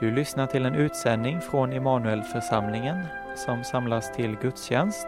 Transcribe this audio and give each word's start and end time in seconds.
Du 0.00 0.10
lyssnar 0.10 0.46
till 0.46 0.66
en 0.66 0.74
utsändning 0.74 1.40
från 1.40 1.72
Immanuelförsamlingen 1.72 3.06
som 3.36 3.64
samlas 3.64 4.12
till 4.12 4.36
gudstjänst 4.36 5.06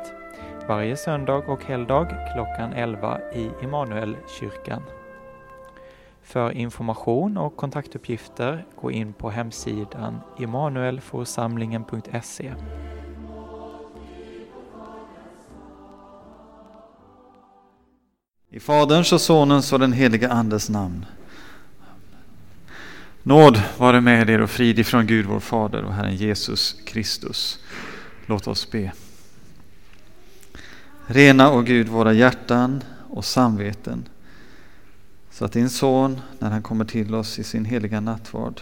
varje 0.69 0.97
söndag 0.97 1.49
och 1.49 1.65
helgdag 1.65 2.07
klockan 2.35 2.73
11 2.73 3.21
i 3.35 3.51
Immanuelkyrkan. 3.63 4.83
För 6.23 6.51
information 6.51 7.37
och 7.37 7.57
kontaktuppgifter 7.57 8.65
gå 8.81 8.91
in 8.91 9.13
på 9.13 9.31
hemsidan 9.31 10.21
immanuelforsamlingen.se. 10.39 12.53
I 18.51 18.61
Faderns 18.61 19.13
och 19.13 19.21
Sonens 19.21 19.73
och 19.73 19.79
den 19.79 19.93
helige 19.93 20.31
Andes 20.31 20.71
namn. 20.71 21.07
Nåd 23.23 23.63
vare 23.79 24.01
med 24.01 24.31
er 24.31 24.41
och 24.41 24.51
frid 24.51 24.79
ifrån 24.79 25.07
Gud 25.07 25.27
vår 25.27 25.41
Fader 25.41 25.83
och 25.83 25.95
Herren 25.95 26.17
Jesus 26.17 26.77
Kristus. 26.85 27.59
Låt 28.27 28.47
oss 28.47 28.71
be. 28.71 28.93
Rena, 31.07 31.53
o 31.53 31.63
Gud, 31.63 31.89
våra 31.89 32.13
hjärtan 32.13 32.85
och 33.11 33.25
samveten 33.25 34.09
så 35.31 35.45
att 35.45 35.53
din 35.53 35.71
son, 35.71 36.21
när 36.39 36.51
han 36.51 36.63
kommer 36.63 36.85
till 36.85 37.15
oss 37.15 37.39
i 37.39 37.45
sin 37.45 37.65
heliga 37.65 38.01
nattvard, 38.01 38.61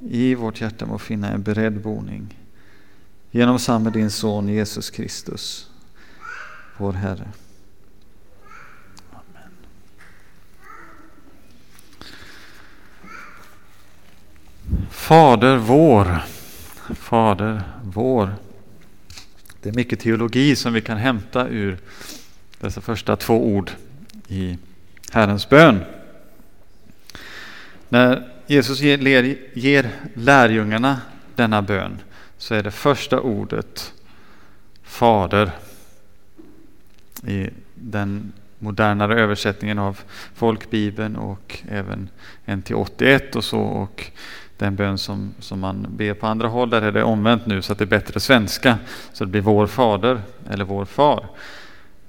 i 0.00 0.34
vårt 0.34 0.60
hjärta 0.60 0.86
må 0.86 0.98
finna 0.98 1.28
en 1.28 1.42
beredd 1.42 1.80
boning 1.80 2.38
genom 3.30 3.58
samme 3.58 3.90
din 3.90 4.10
son 4.10 4.48
Jesus 4.48 4.90
Kristus, 4.90 5.70
vår 6.76 6.92
Herre. 6.92 7.28
Fader 15.08 15.56
vår, 15.56 16.22
Fader 16.94 17.62
vår. 17.82 18.34
Det 19.62 19.68
är 19.68 19.72
mycket 19.72 20.00
teologi 20.00 20.56
som 20.56 20.72
vi 20.72 20.80
kan 20.80 20.96
hämta 20.98 21.48
ur 21.48 21.78
dessa 22.60 22.80
första 22.80 23.16
två 23.16 23.46
ord 23.46 23.70
i 24.28 24.58
Herrens 25.12 25.48
bön. 25.48 25.84
När 27.88 28.28
Jesus 28.46 28.80
ger, 28.80 29.36
ger 29.54 29.90
lärjungarna 30.14 31.00
denna 31.34 31.62
bön 31.62 32.00
så 32.38 32.54
är 32.54 32.62
det 32.62 32.70
första 32.70 33.20
ordet 33.20 33.92
Fader 34.82 35.50
i 37.26 37.50
den 37.74 38.32
modernare 38.58 39.20
översättningen 39.20 39.78
av 39.78 40.00
folkbibeln 40.34 41.16
och 41.16 41.58
även 41.68 42.08
NT 42.46 42.70
81 42.70 43.36
och 43.36 43.44
så 43.44 43.60
och 43.60 44.10
den 44.58 44.76
bön 44.76 44.98
som, 44.98 45.34
som 45.38 45.60
man 45.60 45.86
ber 45.90 46.14
på 46.14 46.26
andra 46.26 46.48
håll, 46.48 46.70
där 46.70 46.82
är 46.82 46.92
det 46.92 47.02
omvänt 47.02 47.46
nu 47.46 47.62
så 47.62 47.72
att 47.72 47.78
det 47.78 47.84
är 47.84 47.86
bättre 47.86 48.20
svenska. 48.20 48.78
Så 49.12 49.24
det 49.24 49.30
blir 49.30 49.40
vår 49.40 49.66
fader 49.66 50.22
eller 50.50 50.64
vår 50.64 50.84
far. 50.84 51.26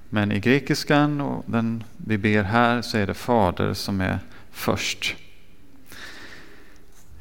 Men 0.10 0.32
i 0.32 0.40
grekiskan 0.40 1.22
och 1.22 1.44
den 1.48 1.84
vi 1.98 2.18
ber 2.18 2.44
här 2.44 2.82
så 2.82 2.98
är 2.98 3.08
det 3.08 3.14
fader 3.14 3.74
som 3.74 4.02
är 4.02 4.20
först. 4.52 5.16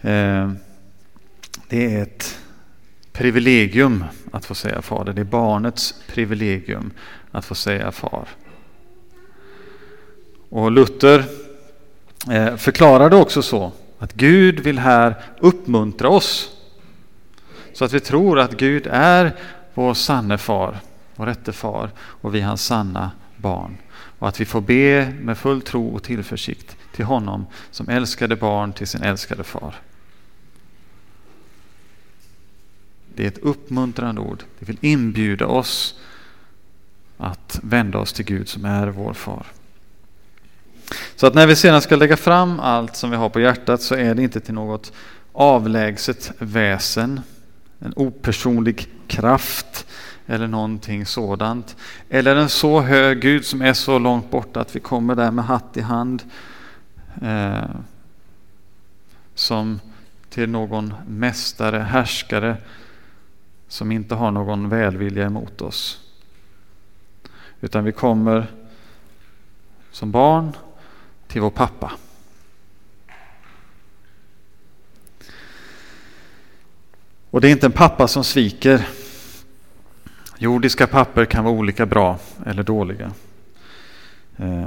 Eh, 0.01 0.53
det 1.69 1.95
är 1.95 2.03
ett 2.03 2.39
privilegium 3.13 4.05
att 4.33 4.45
få 4.45 4.55
säga 4.55 4.83
fader. 4.83 5.13
Det 5.13 5.21
är 5.21 5.25
barnets 5.25 5.95
privilegium 6.07 6.91
att 7.31 7.45
få 7.45 7.55
säga 7.55 7.93
far. 7.93 8.29
Och 10.49 10.71
Luther 10.71 11.25
eh, 12.31 12.57
förklarade 12.57 13.17
också 13.17 13.43
så 13.43 13.73
att 13.99 14.13
Gud 14.13 14.61
vill 14.61 14.79
här 14.79 15.15
uppmuntra 15.39 16.09
oss 16.09 16.57
så 17.73 17.85
att 17.85 17.93
vi 17.93 18.01
tror 18.01 18.39
att 18.39 18.57
Gud 18.57 18.87
är 18.91 19.37
vår 19.75 19.95
sanne 19.95 20.39
far, 20.39 20.79
vår 21.17 21.27
rätte 21.27 21.53
far 21.53 21.91
och 21.99 22.35
vi 22.35 22.41
hans 22.41 22.65
sanna 22.65 23.11
barn. 23.37 23.77
Och 24.19 24.29
att 24.29 24.41
vi 24.41 24.45
får 24.45 24.61
be 24.61 25.13
med 25.21 25.39
full 25.39 25.63
tro 25.63 25.89
och 25.89 26.03
tillförsikt 26.03 26.77
till 26.93 27.05
honom 27.05 27.47
som 27.71 27.89
älskade 27.89 28.37
barn 28.37 28.73
till 28.73 28.87
sin 28.87 29.03
älskade 29.03 29.45
far. 29.45 29.75
Det 33.15 33.25
är 33.25 33.29
ett 33.29 33.39
uppmuntrande 33.39 34.21
ord. 34.21 34.43
Det 34.59 34.67
vill 34.67 34.79
inbjuda 34.81 35.47
oss 35.47 36.01
att 37.17 37.61
vända 37.63 37.99
oss 37.99 38.13
till 38.13 38.25
Gud 38.25 38.49
som 38.49 38.65
är 38.65 38.87
vår 38.87 39.13
far. 39.13 39.47
Så 41.19 41.27
att 41.27 41.35
när 41.35 41.47
vi 41.47 41.57
sedan 41.57 41.83
ska 41.83 41.97
lägga 41.97 42.17
fram 42.17 42.61
allt 42.61 42.97
som 42.97 43.11
vi 43.11 43.17
har 43.17 43.29
på 43.29 43.41
hjärtat 43.41 43.83
så 43.83 43.95
är 43.95 44.15
det 44.15 44.23
inte 44.23 44.41
till 44.41 44.55
något 44.55 44.93
avlägset 45.33 46.33
väsen, 46.39 47.21
en 47.79 47.93
opersonlig 47.97 48.89
kraft 49.07 49.87
eller 50.27 50.47
någonting 50.47 51.07
sådant. 51.07 51.77
Eller 52.09 52.37
en 52.37 52.49
så 52.49 52.81
hög 52.81 53.21
Gud 53.21 53.45
som 53.45 53.63
är 53.63 53.73
så 53.73 53.99
långt 53.99 54.31
borta 54.31 54.61
att 54.61 54.77
vi 54.77 54.81
kommer 54.81 55.15
där 55.15 55.31
med 55.31 55.45
hatt 55.45 55.77
i 55.77 55.81
hand. 55.81 56.23
Eh, 57.23 57.71
som 59.35 59.81
till 60.31 60.49
någon 60.49 60.95
mästare, 61.09 61.79
härskare 61.79 62.57
som 63.69 63.93
inte 63.93 64.15
har 64.15 64.31
någon 64.31 64.69
välvilja 64.69 65.27
emot 65.27 65.61
oss. 65.61 66.01
Utan 67.61 67.85
vi 67.85 67.93
kommer 67.93 68.47
som 69.93 70.11
barn 70.11 70.53
till 71.29 71.41
vår 71.41 71.51
pappa. 71.51 71.93
Och 77.31 77.41
det 77.41 77.49
är 77.49 77.53
inte 77.53 77.67
en 77.67 77.73
pappa 77.73 78.09
som 78.09 78.25
sviker. 78.25 78.89
Jordiska 80.39 80.87
papper 80.87 81.25
kan 81.25 81.45
vara 81.45 81.55
olika 81.55 81.87
bra 81.87 82.19
eller 82.47 82.63
dåliga. 82.63 83.13
Eh, 84.37 84.67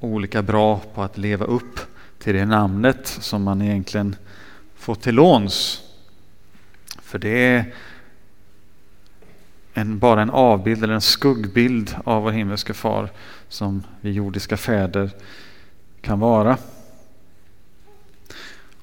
olika 0.00 0.42
bra 0.42 0.80
på 0.94 1.02
att 1.02 1.18
leva 1.18 1.44
upp 1.44 1.80
till 2.18 2.34
det 2.34 2.46
namnet 2.46 3.06
som 3.06 3.42
man 3.42 3.62
egentligen 3.62 4.16
får 4.76 4.94
till 4.94 5.14
låns. 5.14 5.82
För 7.02 7.18
det 7.18 7.28
är 7.28 7.74
en, 9.78 9.98
bara 9.98 10.22
en 10.22 10.30
avbild 10.30 10.84
eller 10.84 10.94
en 10.94 11.00
skuggbild 11.00 11.96
av 12.04 12.22
vår 12.22 12.30
himmelske 12.30 12.74
far 12.74 13.10
som 13.48 13.82
vi 14.00 14.10
jordiska 14.10 14.56
fäder 14.56 15.10
kan 16.00 16.20
vara. 16.20 16.58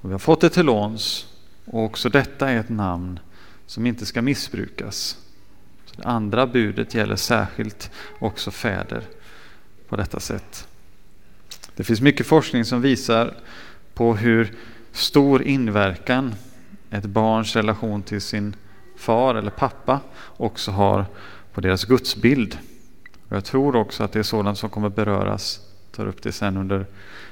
Och 0.02 0.10
vi 0.10 0.12
har 0.12 0.20
fått 0.20 0.42
det 0.42 0.50
till 0.50 0.66
låns 0.66 1.28
och 1.66 1.84
också 1.84 2.10
detta 2.10 2.50
är 2.50 2.60
ett 2.60 2.70
namn 2.70 3.20
som 3.66 3.86
inte 3.86 4.06
ska 4.06 4.22
missbrukas. 4.22 5.18
Så 5.86 6.02
det 6.02 6.08
andra 6.08 6.48
budet 6.48 6.94
gäller 6.94 7.16
särskilt 7.16 7.92
också 8.20 8.52
fäder 8.52 9.04
på 9.90 9.96
detta 9.96 10.20
sätt. 10.20 10.68
Det 11.76 11.84
finns 11.84 12.02
mycket 12.02 12.28
forskning 12.28 12.66
som 12.66 12.82
visar 12.82 13.34
på 13.94 14.16
hur 14.16 14.54
stor 14.92 15.44
inverkan 15.44 16.36
ett 16.90 17.06
barns 17.06 17.56
relation 17.56 18.04
till 18.04 18.22
sin 18.22 18.56
far 19.04 19.36
eller 19.36 19.52
pappa 19.52 20.00
också 20.38 20.72
har 20.72 21.06
på 21.54 21.62
deras 21.62 21.86
gudsbild. 21.86 22.58
Och 23.30 23.36
jag 23.36 23.46
tror 23.46 23.76
också 23.76 24.04
att 24.04 24.12
det 24.12 24.20
är 24.20 24.24
sådant 24.24 24.58
som 24.58 24.70
kommer 24.70 24.90
beröras, 24.90 25.60
tar 25.92 26.08
upp 26.08 26.22
det 26.22 26.32
sen 26.32 26.58
under 26.58 26.86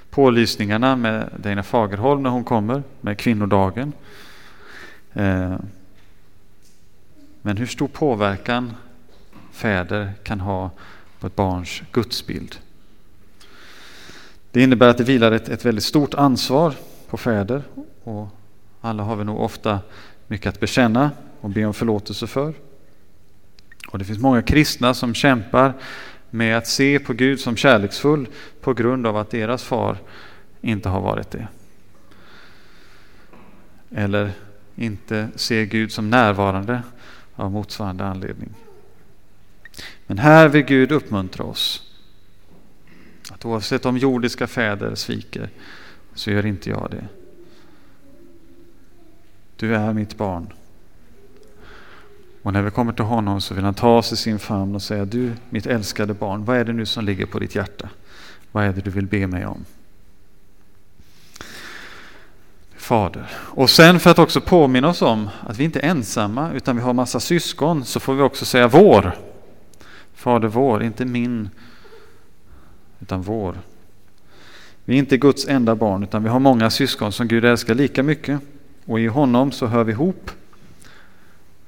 pålysningarna 0.09 0.95
med 0.95 1.29
Dina 1.37 1.63
Fagerholm 1.63 2.23
när 2.23 2.29
hon 2.29 2.43
kommer 2.43 2.83
med 3.01 3.17
kvinnodagen. 3.17 3.93
Eh, 5.13 5.55
men 7.41 7.57
hur 7.57 7.65
stor 7.65 7.87
påverkan 7.87 8.73
fäder 9.51 10.13
kan 10.23 10.39
ha 10.39 10.69
på 11.19 11.27
ett 11.27 11.35
barns 11.35 11.81
gudsbild. 11.91 12.55
Det 14.51 14.63
innebär 14.63 14.87
att 14.87 14.97
det 14.97 15.03
vilar 15.03 15.31
ett, 15.31 15.49
ett 15.49 15.65
väldigt 15.65 15.83
stort 15.83 16.13
ansvar 16.13 16.73
på 17.09 17.17
fäder 17.17 17.63
och 18.03 18.27
alla 18.81 19.03
har 19.03 19.15
vi 19.15 19.23
nog 19.23 19.39
ofta 19.39 19.79
mycket 20.27 20.47
att 20.47 20.59
bekänna 20.59 21.11
och 21.41 21.49
be 21.49 21.65
om 21.65 21.73
förlåtelse 21.73 22.27
för. 22.27 22.53
Och 23.87 23.99
det 23.99 24.05
finns 24.05 24.19
många 24.19 24.41
kristna 24.41 24.93
som 24.93 25.13
kämpar 25.13 25.73
med 26.29 26.57
att 26.57 26.67
se 26.67 26.99
på 26.99 27.13
Gud 27.13 27.39
som 27.39 27.55
kärleksfull 27.55 28.27
på 28.61 28.73
grund 28.73 29.07
av 29.07 29.17
att 29.17 29.29
deras 29.29 29.63
far 29.63 29.97
inte 30.61 30.89
har 30.89 31.01
varit 31.01 31.31
det. 31.31 31.47
Eller 33.95 34.31
inte 34.75 35.29
se 35.35 35.65
Gud 35.65 35.91
som 35.91 36.09
närvarande 36.09 36.83
av 37.35 37.51
motsvarande 37.51 38.05
anledning. 38.05 38.49
Men 40.07 40.17
här 40.17 40.47
vill 40.47 40.63
Gud 40.63 40.91
uppmuntra 40.91 41.43
oss. 41.43 41.91
Att 43.31 43.45
oavsett 43.45 43.85
om 43.85 43.97
jordiska 43.97 44.47
fäder 44.47 44.95
sviker 44.95 45.49
så 46.13 46.31
gör 46.31 46.45
inte 46.45 46.69
jag 46.69 46.87
det. 46.91 47.07
Du 49.55 49.75
är 49.75 49.93
mitt 49.93 50.17
barn. 50.17 50.53
Och 52.43 52.53
när 52.53 52.61
vi 52.61 52.71
kommer 52.71 52.93
till 52.93 53.05
honom 53.05 53.41
så 53.41 53.53
vill 53.53 53.63
han 53.63 53.73
ta 53.73 53.97
oss 53.97 54.11
i 54.11 54.15
sin 54.15 54.39
famn 54.39 54.75
och 54.75 54.81
säga 54.81 55.05
Du 55.05 55.31
mitt 55.49 55.65
älskade 55.65 56.13
barn, 56.13 56.45
vad 56.45 56.57
är 56.57 56.65
det 56.65 56.73
nu 56.73 56.85
som 56.85 57.05
ligger 57.05 57.25
på 57.25 57.39
ditt 57.39 57.55
hjärta? 57.55 57.89
Vad 58.51 58.63
är 58.63 58.73
det 58.73 58.81
du 58.81 58.89
vill 58.89 59.07
be 59.07 59.27
mig 59.27 59.45
om? 59.45 59.65
Fader. 62.75 63.27
Och 63.33 63.69
sen 63.69 63.99
för 63.99 64.09
att 64.09 64.19
också 64.19 64.41
påminna 64.41 64.89
oss 64.89 65.01
om 65.01 65.29
att 65.47 65.57
vi 65.57 65.63
inte 65.63 65.79
är 65.79 65.89
ensamma 65.89 66.51
utan 66.53 66.75
vi 66.75 66.81
har 66.81 66.93
massa 66.93 67.19
syskon 67.19 67.85
så 67.85 67.99
får 67.99 68.13
vi 68.13 68.21
också 68.21 68.45
säga 68.45 68.67
vår. 68.67 69.17
Fader 70.13 70.47
vår, 70.47 70.83
inte 70.83 71.05
min 71.05 71.49
utan 72.99 73.21
vår. 73.21 73.57
Vi 74.85 74.95
är 74.95 74.99
inte 74.99 75.17
Guds 75.17 75.47
enda 75.47 75.75
barn 75.75 76.03
utan 76.03 76.23
vi 76.23 76.29
har 76.29 76.39
många 76.39 76.69
syskon 76.69 77.11
som 77.11 77.27
Gud 77.27 77.45
älskar 77.45 77.75
lika 77.75 78.03
mycket 78.03 78.39
och 78.85 78.99
i 78.99 79.07
honom 79.07 79.51
så 79.51 79.65
hör 79.65 79.83
vi 79.83 79.91
ihop. 79.91 80.31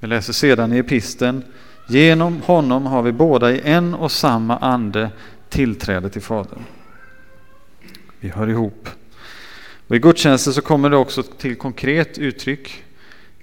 Vi 0.03 0.07
läser 0.07 0.33
sedan 0.33 0.73
i 0.73 0.77
episten 0.77 1.43
Genom 1.87 2.41
honom 2.41 2.85
har 2.85 3.01
vi 3.01 3.11
båda 3.11 3.51
i 3.51 3.61
en 3.63 3.93
och 3.93 4.11
samma 4.11 4.57
ande 4.57 5.09
tillträde 5.49 6.09
till 6.09 6.21
Fadern. 6.21 6.63
Vi 8.19 8.29
hör 8.29 8.49
ihop. 8.49 8.89
Och 9.87 9.95
I 9.95 9.99
gudstjänsten 9.99 10.53
så 10.53 10.61
kommer 10.61 10.89
det 10.89 10.97
också 10.97 11.23
till 11.23 11.55
konkret 11.55 12.17
uttryck 12.17 12.83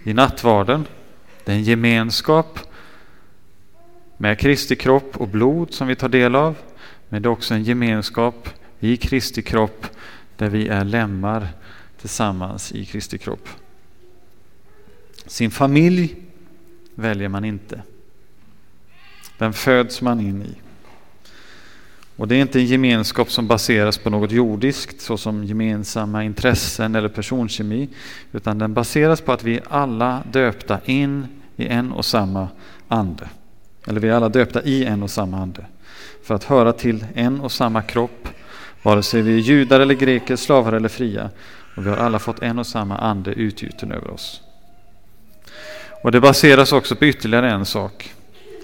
i 0.03 0.15
nattvarden. 0.15 0.85
Det 1.45 1.53
är 1.53 1.57
en 1.57 1.63
gemenskap 1.63 2.59
med 4.17 4.39
Kristi 4.39 4.77
kropp 4.77 5.17
och 5.17 5.29
blod 5.29 5.75
som 5.75 5.89
vi 5.89 5.97
tar 5.97 6.09
del 6.09 6.35
av. 6.35 6.57
Men 7.09 7.23
det 7.23 7.27
är 7.27 7.31
också 7.31 7.55
en 7.55 7.65
gemenskap 7.65 8.49
i 8.81 8.97
Kristi 8.97 9.43
kropp 9.43 9.87
där 10.37 10.49
vi 10.49 10.69
är 10.69 10.85
lemmar 10.85 11.49
tillsammans 12.01 12.73
i 12.73 12.85
Kristi 12.85 13.19
kropp. 13.19 13.49
Sin 15.27 15.51
familj 15.51 16.17
väljer 16.95 17.29
man 17.29 17.45
inte. 17.45 17.83
Den 19.39 19.53
föds 19.53 20.03
man 20.03 20.21
in 20.21 20.43
i. 20.43 20.55
Och 22.17 22.29
det 22.29 22.37
är 22.37 22.41
inte 22.41 22.61
en 22.61 22.67
gemenskap 22.67 23.31
som 23.31 23.47
baseras 23.47 23.99
på 23.99 24.11
något 24.11 24.33
jordiskt 24.33 25.01
såsom 25.01 25.45
gemensamma 25.45 26.25
intressen 26.25 26.95
eller 26.95 27.09
personkemi 27.09 27.89
utan 28.33 28.59
den 28.59 28.75
baseras 28.75 29.21
på 29.21 29.33
att 29.33 29.45
vi 29.45 29.57
är 29.57 29.63
alla 29.69 30.23
döpta 30.33 30.81
in 30.85 31.27
i 31.57 31.67
en 31.67 31.93
och 31.93 32.05
samma 32.05 32.49
ande. 32.89 33.29
Eller 33.87 34.01
vi 34.01 34.09
är 34.09 34.13
alla 34.13 34.29
döpta 34.29 34.63
i 34.63 34.85
en 34.85 35.03
och 35.03 35.11
samma 35.11 35.39
ande 35.39 35.67
för 36.23 36.35
att 36.35 36.45
höra 36.45 36.73
till 36.73 37.05
en 37.15 37.41
och 37.41 37.53
samma 37.53 37.83
kropp 37.83 38.29
vare 38.83 39.03
sig 39.03 39.23
vi 39.23 39.35
är 39.35 39.41
judar 39.41 39.81
eller 39.81 39.95
greker, 39.95 40.37
slavar 40.37 40.73
eller 40.73 40.89
fria 40.89 41.31
och 41.77 41.87
vi 41.87 41.91
har 41.91 41.97
alla 41.97 42.19
fått 42.19 42.43
en 42.43 42.59
och 42.59 42.67
samma 42.67 42.99
ande 42.99 43.33
utgjuten 43.33 43.93
över 43.93 44.11
oss. 44.11 44.43
Och 46.03 46.13
det 46.13 46.21
baseras 46.21 46.73
också 46.73 46.97
på 46.97 47.05
ytterligare 47.05 47.51
en 47.51 47.67
sak. 47.67 48.15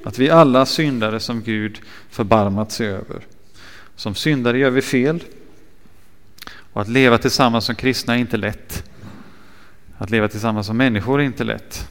Att 0.05 0.19
vi 0.19 0.31
alla 0.31 0.67
syndare 0.67 1.21
som 1.21 1.43
Gud 1.43 1.81
förbarmat 2.11 2.73
sig 2.73 2.87
över. 2.87 3.27
Som 3.97 4.15
syndare 4.15 4.59
gör 4.59 4.71
vi 4.71 4.83
fel. 4.83 5.25
Och 6.73 6.81
att 6.81 6.89
leva 6.89 7.19
tillsammans 7.19 7.65
som 7.65 7.75
kristna 7.75 8.15
är 8.15 8.19
inte 8.19 8.37
lätt. 8.37 8.85
Att 9.99 10.11
leva 10.11 10.29
tillsammans 10.29 10.67
som 10.67 10.77
människor 10.77 11.21
är 11.21 11.25
inte 11.25 11.45
lätt. 11.45 11.89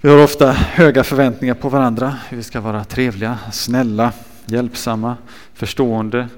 Vi 0.00 0.08
har 0.08 0.22
ofta 0.22 0.52
höga 0.52 1.04
förväntningar 1.04 1.54
på 1.54 1.68
varandra. 1.68 2.16
Vi 2.30 2.42
ska 2.42 2.60
vara 2.60 2.84
trevliga, 2.84 3.38
snälla, 3.52 4.12
hjälpsamma, 4.46 5.16
förstående, 5.54 6.28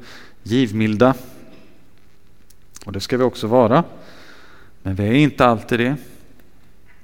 givmilda. 0.43 1.15
Och 2.85 2.93
det 2.93 3.01
ska 3.01 3.17
vi 3.17 3.25
också 3.25 3.47
vara. 3.47 3.85
Men 4.83 4.95
vi 4.95 5.05
är 5.05 5.13
inte 5.13 5.47
alltid 5.47 5.81
det. 5.81 5.97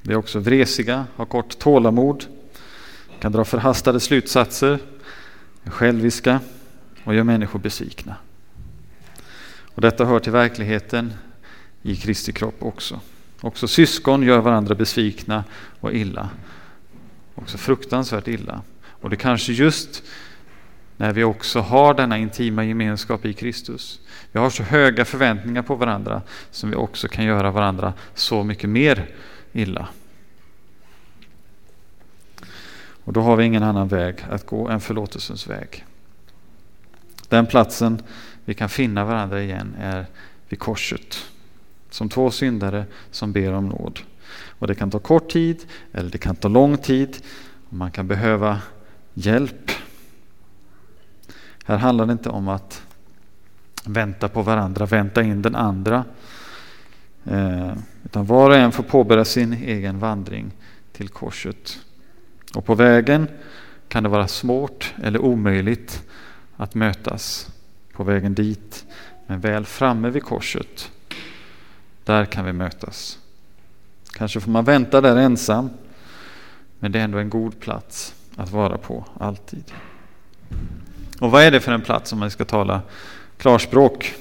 Vi 0.03 0.13
är 0.13 0.17
också 0.17 0.39
vresiga, 0.39 1.07
har 1.17 1.27
kort 1.27 1.59
tålamod, 1.59 2.25
kan 3.21 3.33
dra 3.33 3.45
förhastade 3.45 4.01
slutsatser, 4.01 4.79
är 5.65 5.71
själviska 5.71 6.41
och 7.05 7.15
gör 7.15 7.25
människor 7.25 7.59
besvikna. 7.59 8.17
Och 9.75 9.81
detta 9.81 10.05
hör 10.05 10.21
till 10.21 10.33
verkligheten 10.33 11.13
i 11.83 11.97
Kristi 11.97 12.33
kropp 12.33 12.63
också. 12.63 13.01
Också 13.41 13.69
syskon 13.69 14.23
gör 14.23 14.39
varandra 14.39 14.75
besvikna 14.75 15.45
och 15.81 15.93
illa. 15.93 16.29
Också 17.35 17.59
fruktansvärt 17.59 18.29
illa. 18.29 18.63
Och 19.01 19.11
det 19.11 19.17
kanske 19.17 19.53
just 19.53 20.03
när 20.97 21.13
vi 21.13 21.25
också 21.25 21.61
har 21.61 21.95
denna 21.95 22.19
intima 22.19 22.65
gemenskap 22.65 23.25
i 23.25 23.33
Kristus. 23.33 24.01
Vi 24.33 24.39
har 24.39 24.51
så 24.51 24.63
höga 24.63 25.05
förväntningar 25.05 25.63
på 25.63 25.75
varandra 25.75 26.23
som 26.51 26.71
vi 26.71 26.77
också 26.77 27.09
kan 27.09 27.25
göra 27.25 27.51
varandra 27.51 27.93
så 28.15 28.45
mycket 28.45 28.71
mer 28.71 29.09
illa. 29.59 29.89
Och 33.05 33.13
då 33.13 33.21
har 33.21 33.37
vi 33.37 33.45
ingen 33.45 33.63
annan 33.63 33.89
väg 33.89 34.27
att 34.31 34.47
gå 34.47 34.69
än 34.69 34.81
förlåtelsens 34.81 35.47
väg. 35.47 35.85
Den 37.29 37.47
platsen 37.47 38.03
vi 38.45 38.55
kan 38.55 38.69
finna 38.69 39.05
varandra 39.05 39.43
igen 39.43 39.75
är 39.81 40.07
vid 40.49 40.59
korset. 40.59 41.17
Som 41.91 42.09
två 42.09 42.31
syndare 42.31 42.85
som 43.11 43.33
ber 43.33 43.53
om 43.53 43.69
nåd. 43.69 44.01
Och 44.59 44.67
det 44.67 44.75
kan 44.75 44.91
ta 44.91 44.99
kort 44.99 45.31
tid 45.31 45.65
eller 45.93 46.11
det 46.11 46.19
kan 46.19 46.37
ta 46.37 46.49
lång 46.49 46.79
tid. 46.79 47.17
Och 47.69 47.73
man 47.73 47.91
kan 47.91 48.09
behöva 48.09 48.61
hjälp. 49.15 49.71
Här 51.65 51.77
handlar 51.77 52.07
det 52.07 52.13
inte 52.13 52.29
om 52.29 52.49
att 52.49 52.83
vänta 53.85 54.29
på 54.29 54.43
varandra, 54.43 54.87
vänta 54.87 55.23
in 55.23 55.43
den 55.43 55.55
andra. 55.55 56.05
Eh, 57.25 57.73
utan 58.09 58.27
var 58.27 58.51
och 58.51 58.57
en 58.57 58.73
får 58.73 58.83
påbörja 58.83 59.25
sin 59.25 59.53
egen 59.53 59.99
vandring 59.99 60.51
till 60.93 61.09
korset. 61.09 61.79
Och 62.55 62.65
på 62.65 62.75
vägen 62.75 63.29
kan 63.89 64.03
det 64.03 64.09
vara 64.09 64.29
svårt 64.29 64.95
eller 65.03 65.19
omöjligt 65.19 66.03
att 66.57 66.75
mötas 66.75 67.51
på 67.93 68.05
vägen 68.05 68.35
dit. 68.35 68.87
Men 69.27 69.41
väl 69.41 69.65
framme 69.65 70.11
vid 70.11 70.23
korset, 70.23 70.91
där 72.05 72.25
kan 72.25 72.45
vi 72.45 72.53
mötas. 72.53 73.19
Kanske 74.13 74.41
får 74.41 74.51
man 74.51 74.65
vänta 74.65 75.01
där 75.01 75.17
ensam, 75.17 75.71
men 76.79 76.93
det 76.93 76.99
är 76.99 77.05
ändå 77.05 77.19
en 77.19 77.31
god 77.31 77.61
plats 77.61 78.15
att 78.37 78.51
vara 78.51 78.79
på, 78.79 79.05
alltid. 79.21 79.73
Och 81.21 81.31
vad 81.31 81.43
är 81.43 81.51
det 81.51 81.61
för 81.61 81.73
en 81.73 81.83
plats 81.83 82.13
om 82.13 82.19
man 82.19 82.31
ska 82.31 82.45
tala 82.45 82.83
klarspråk? 83.37 84.15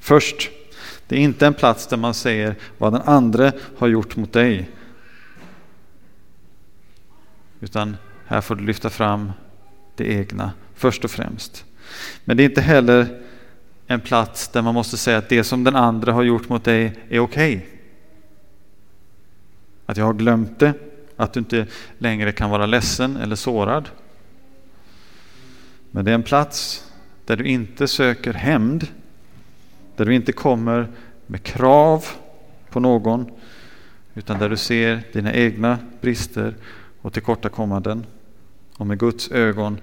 Först, 0.00 0.50
det 1.08 1.16
är 1.16 1.20
inte 1.20 1.46
en 1.46 1.54
plats 1.54 1.86
där 1.86 1.96
man 1.96 2.14
säger 2.14 2.54
vad 2.78 2.92
den 2.92 3.02
andra 3.02 3.52
har 3.78 3.88
gjort 3.88 4.16
mot 4.16 4.32
dig. 4.32 4.70
Utan 7.60 7.96
här 8.26 8.40
får 8.40 8.54
du 8.54 8.64
lyfta 8.64 8.90
fram 8.90 9.32
det 9.96 10.12
egna 10.12 10.52
först 10.74 11.04
och 11.04 11.10
främst. 11.10 11.64
Men 12.24 12.36
det 12.36 12.42
är 12.42 12.48
inte 12.48 12.60
heller 12.60 13.22
en 13.86 14.00
plats 14.00 14.48
där 14.48 14.62
man 14.62 14.74
måste 14.74 14.96
säga 14.96 15.18
att 15.18 15.28
det 15.28 15.44
som 15.44 15.64
den 15.64 15.76
andra 15.76 16.12
har 16.12 16.22
gjort 16.22 16.48
mot 16.48 16.64
dig 16.64 16.84
är 17.08 17.18
okej. 17.18 17.56
Okay. 17.56 17.68
Att 19.86 19.96
jag 19.96 20.04
har 20.04 20.14
glömt 20.14 20.58
det, 20.58 20.74
att 21.16 21.32
du 21.32 21.40
inte 21.40 21.66
längre 21.98 22.32
kan 22.32 22.50
vara 22.50 22.66
ledsen 22.66 23.16
eller 23.16 23.36
sårad. 23.36 23.88
Men 25.90 26.04
det 26.04 26.10
är 26.10 26.14
en 26.14 26.22
plats 26.22 26.84
där 27.24 27.36
du 27.36 27.44
inte 27.44 27.88
söker 27.88 28.32
hämnd, 28.32 28.86
där 29.98 30.04
du 30.04 30.14
inte 30.14 30.32
kommer 30.32 30.88
med 31.26 31.42
krav 31.42 32.06
på 32.70 32.80
någon, 32.80 33.30
utan 34.14 34.38
där 34.38 34.48
du 34.48 34.56
ser 34.56 35.02
dina 35.12 35.34
egna 35.34 35.78
brister 36.00 36.54
och 37.02 37.12
tillkortakommanden 37.12 38.06
och 38.76 38.86
med 38.86 38.98
Guds 38.98 39.30
ögon 39.30 39.80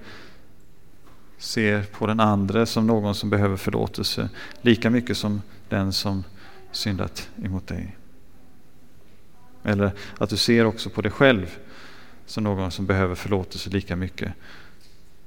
ser 1.38 1.82
på 1.82 2.06
den 2.06 2.20
andra 2.20 2.66
som 2.66 2.86
någon 2.86 3.14
som 3.14 3.30
behöver 3.30 3.56
förlåtelse 3.56 4.28
lika 4.60 4.90
mycket 4.90 5.16
som 5.16 5.42
den 5.68 5.92
som 5.92 6.24
syndat 6.72 7.30
emot 7.44 7.66
dig. 7.66 7.96
Eller 9.62 9.92
att 10.18 10.30
du 10.30 10.36
ser 10.36 10.64
också 10.64 10.90
på 10.90 11.02
dig 11.02 11.12
själv 11.12 11.58
som 12.26 12.44
någon 12.44 12.70
som 12.70 12.86
behöver 12.86 13.14
förlåtelse 13.14 13.70
lika 13.70 13.96
mycket 13.96 14.32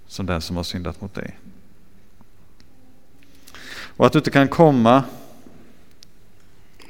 som 0.08 0.26
den 0.26 0.42
som 0.42 0.56
har 0.56 0.64
syndat 0.64 1.02
mot 1.02 1.14
dig. 1.14 1.38
Och 4.00 4.06
att 4.06 4.14
du 4.14 4.20
inte 4.20 4.32
kan 4.32 4.48
komma 4.48 5.04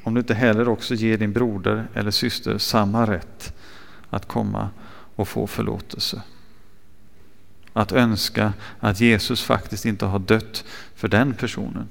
om 0.04 0.14
du 0.14 0.20
inte 0.20 0.34
heller 0.34 0.68
också 0.68 0.96
ger 0.96 1.18
din 1.18 1.34
broder 1.34 1.88
eller 1.94 2.12
syster 2.12 2.58
samma 2.58 3.12
rätt 3.12 3.54
att 4.10 4.26
komma 4.26 4.70
och 5.16 5.28
få 5.28 5.48
förlåtelse. 5.48 6.22
Att 7.74 7.92
önska 7.92 8.54
att 8.80 9.00
Jesus 9.00 9.44
faktiskt 9.44 9.86
inte 9.86 10.06
har 10.06 10.20
dött 10.20 10.66
för 10.96 11.08
den 11.08 11.34
personen. 11.34 11.88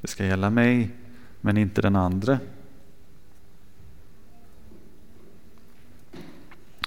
Det 0.00 0.08
ska 0.08 0.24
gälla 0.24 0.50
mig, 0.50 0.90
men 1.40 1.56
inte 1.56 1.82
den 1.82 1.96
andra. 1.96 2.38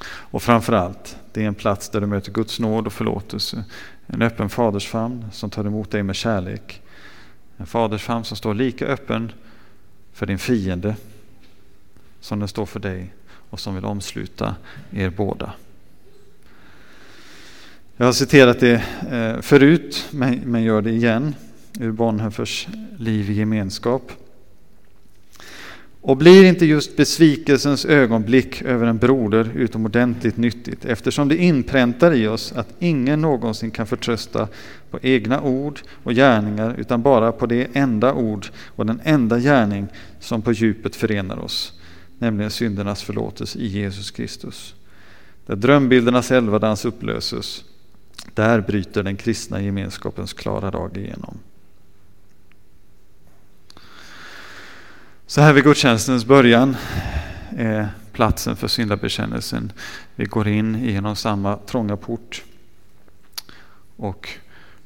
Och 0.07 0.43
framförallt, 0.43 1.17
det 1.33 1.43
är 1.43 1.47
en 1.47 1.55
plats 1.55 1.89
där 1.89 2.01
du 2.01 2.07
möter 2.07 2.31
Guds 2.31 2.59
nåd 2.59 2.87
och 2.87 2.93
förlåtelse. 2.93 3.63
En 4.07 4.21
öppen 4.21 4.49
fadersfamn 4.49 5.25
som 5.31 5.49
tar 5.49 5.65
emot 5.65 5.91
dig 5.91 6.03
med 6.03 6.15
kärlek. 6.15 6.81
En 7.57 7.65
fadersfamn 7.65 8.25
som 8.25 8.37
står 8.37 8.53
lika 8.53 8.85
öppen 8.85 9.31
för 10.13 10.25
din 10.25 10.39
fiende 10.39 10.95
som 12.19 12.39
den 12.39 12.47
står 12.47 12.65
för 12.65 12.79
dig 12.79 13.13
och 13.49 13.59
som 13.59 13.75
vill 13.75 13.85
omsluta 13.85 14.55
er 14.91 15.09
båda. 15.09 15.53
Jag 17.97 18.05
har 18.05 18.13
citerat 18.13 18.59
det 18.59 18.83
eh, 19.11 19.41
förut, 19.41 20.07
men 20.43 20.63
gör 20.63 20.81
det 20.81 20.91
igen 20.91 21.35
ur 21.79 21.91
Bonhoeffers 21.91 22.67
Liv 22.97 23.29
i 23.29 23.33
gemenskap. 23.33 24.11
Och 26.07 26.17
blir 26.17 26.43
inte 26.43 26.65
just 26.65 26.97
besvikelsens 26.97 27.85
ögonblick 27.85 28.61
över 28.61 28.87
en 28.87 28.97
broder 28.97 29.51
utomordentligt 29.55 30.37
nyttigt 30.37 30.85
eftersom 30.85 31.27
det 31.27 31.37
inpräntar 31.37 32.13
i 32.13 32.27
oss 32.27 32.51
att 32.51 32.67
ingen 32.79 33.21
någonsin 33.21 33.71
kan 33.71 33.87
förtrösta 33.87 34.47
på 34.91 34.99
egna 35.01 35.41
ord 35.41 35.79
och 36.03 36.13
gärningar 36.13 36.75
utan 36.77 37.01
bara 37.01 37.31
på 37.31 37.45
det 37.45 37.67
enda 37.73 38.13
ord 38.13 38.47
och 38.55 38.85
den 38.85 39.01
enda 39.03 39.39
gärning 39.39 39.87
som 40.19 40.41
på 40.41 40.51
djupet 40.51 40.95
förenar 40.95 41.39
oss, 41.39 41.79
nämligen 42.19 42.51
syndernas 42.51 43.03
förlåtelse 43.03 43.59
i 43.59 43.67
Jesus 43.67 44.11
Kristus. 44.11 44.75
Där 45.45 45.55
drömbildernas 45.55 46.31
elvadans 46.31 46.85
upplöses, 46.85 47.63
där 48.33 48.61
bryter 48.61 49.03
den 49.03 49.15
kristna 49.15 49.61
gemenskapens 49.61 50.33
klara 50.33 50.71
dag 50.71 50.97
igenom. 50.97 51.37
Så 55.27 55.41
här 55.41 55.53
vid 55.53 55.63
gudstjänstens 55.63 56.25
början 56.25 56.75
är 57.57 57.89
platsen 58.11 58.55
för 58.55 58.67
syndabekännelsen. 58.67 59.71
Vi 60.15 60.25
går 60.25 60.47
in 60.47 60.83
genom 60.83 61.15
samma 61.15 61.57
trånga 61.57 61.97
port 61.97 62.43
och 63.95 64.29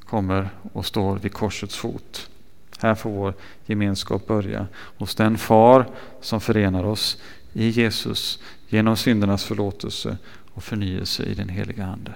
kommer 0.06 0.50
och 0.74 0.86
står 0.86 1.16
vid 1.16 1.34
korsets 1.34 1.76
fot. 1.76 2.30
Här 2.80 2.96
får 2.96 3.10
vår 3.10 3.34
gemenskap 3.66 4.28
börja 4.28 4.68
hos 4.74 5.16
den 5.16 5.38
far 5.38 5.86
som 6.22 6.42
förenar 6.42 6.84
oss 6.84 7.22
i 7.54 7.70
Jesus 7.70 8.40
genom 8.68 8.98
syndernas 8.98 9.44
förlåtelse 9.44 10.18
och 10.54 10.64
förnyelse 10.64 11.24
i 11.24 11.34
den 11.34 11.50
heliga 11.50 11.86
Ande. 11.86 12.14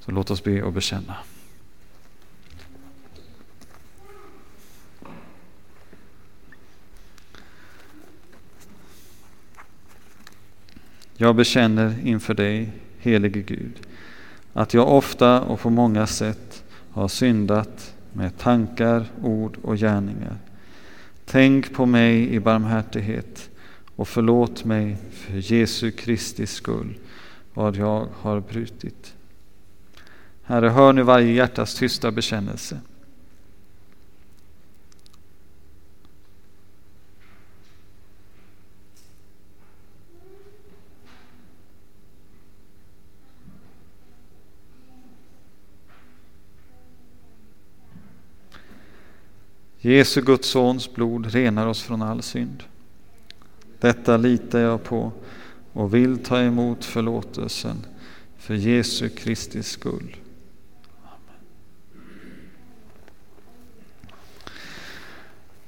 Så 0.00 0.10
låt 0.10 0.30
oss 0.30 0.44
be 0.44 0.62
och 0.62 0.72
bekänna. 0.72 1.16
Jag 11.16 11.36
bekänner 11.36 11.94
inför 12.04 12.34
dig, 12.34 12.72
helige 12.98 13.42
Gud, 13.42 13.80
att 14.52 14.74
jag 14.74 14.88
ofta 14.88 15.40
och 15.40 15.60
på 15.60 15.70
många 15.70 16.06
sätt 16.06 16.64
har 16.90 17.08
syndat 17.08 17.94
med 18.12 18.38
tankar, 18.38 19.06
ord 19.22 19.56
och 19.62 19.76
gärningar. 19.76 20.36
Tänk 21.24 21.74
på 21.74 21.86
mig 21.86 22.34
i 22.34 22.40
barmhärtighet 22.40 23.50
och 23.96 24.08
förlåt 24.08 24.64
mig 24.64 24.96
för 25.10 25.52
Jesu 25.52 25.90
Kristi 25.90 26.46
skull 26.46 26.98
vad 27.54 27.76
jag 27.76 28.08
har 28.20 28.40
brutit. 28.40 29.14
Herre, 30.42 30.68
hör 30.68 30.92
nu 30.92 31.02
varje 31.02 31.32
hjärtas 31.32 31.74
tysta 31.74 32.10
bekännelse. 32.10 32.80
Jesu 49.86 50.20
Guds 50.20 50.48
sons 50.48 50.94
blod 50.94 51.26
renar 51.26 51.66
oss 51.66 51.82
från 51.82 52.02
all 52.02 52.22
synd. 52.22 52.62
Detta 53.80 54.16
litar 54.16 54.58
jag 54.58 54.84
på 54.84 55.12
och 55.72 55.94
vill 55.94 56.18
ta 56.18 56.40
emot 56.40 56.84
förlåtelsen 56.84 57.76
för 58.38 58.54
Jesu 58.54 59.08
Kristi 59.08 59.62
skull. 59.62 60.16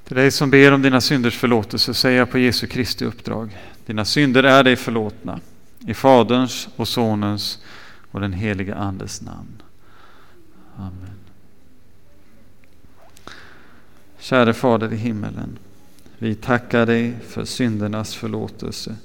Till 0.03 0.15
dig 0.15 0.31
som 0.31 0.49
ber 0.49 0.71
om 0.71 0.81
dina 0.81 1.01
synders 1.01 1.37
förlåtelse 1.37 1.93
säger 1.93 2.17
jag 2.19 2.31
på 2.31 2.39
Jesu 2.39 2.67
Kristi 2.67 3.05
uppdrag. 3.05 3.57
Dina 3.85 4.05
synder 4.05 4.43
är 4.43 4.63
dig 4.63 4.75
förlåtna. 4.75 5.39
I 5.87 5.93
Faderns 5.93 6.67
och 6.75 6.87
Sonens 6.87 7.59
och 8.11 8.21
den 8.21 8.33
helige 8.33 8.75
Andes 8.75 9.21
namn. 9.21 9.61
Amen. 10.75 11.28
Käre 14.19 14.53
Fader 14.53 14.93
i 14.93 14.95
himmelen. 14.95 15.59
Vi 16.17 16.35
tackar 16.35 16.85
dig 16.85 17.15
för 17.27 17.45
syndernas 17.45 18.15
förlåtelse 18.15 18.95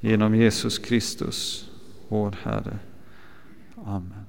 genom 0.00 0.34
Jesus 0.34 0.78
Kristus, 0.78 1.70
vår 2.08 2.36
Herre. 2.42 2.78
Amen. 3.84 4.26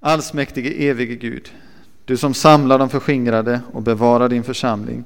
Allsmäktige 0.00 0.88
evige 0.88 1.14
Gud, 1.14 1.52
du 2.04 2.16
som 2.16 2.34
samlar 2.34 2.78
de 2.78 2.90
förskingrade 2.90 3.60
och 3.72 3.82
bevarar 3.82 4.28
din 4.28 4.44
församling, 4.44 5.04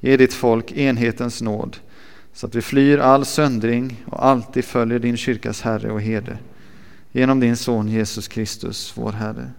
ge 0.00 0.16
ditt 0.16 0.34
folk 0.34 0.72
enhetens 0.72 1.42
nåd 1.42 1.76
så 2.32 2.46
att 2.46 2.54
vi 2.54 2.62
flyr 2.62 2.98
all 2.98 3.24
söndring 3.24 4.04
och 4.06 4.24
alltid 4.26 4.64
följer 4.64 4.98
din 4.98 5.16
kyrkas 5.16 5.62
Herre 5.62 5.90
och 5.90 6.02
Herde. 6.02 6.38
Genom 7.12 7.40
din 7.40 7.56
Son 7.56 7.88
Jesus 7.88 8.28
Kristus, 8.28 8.92
vår 8.96 9.12
Herre. 9.12 9.50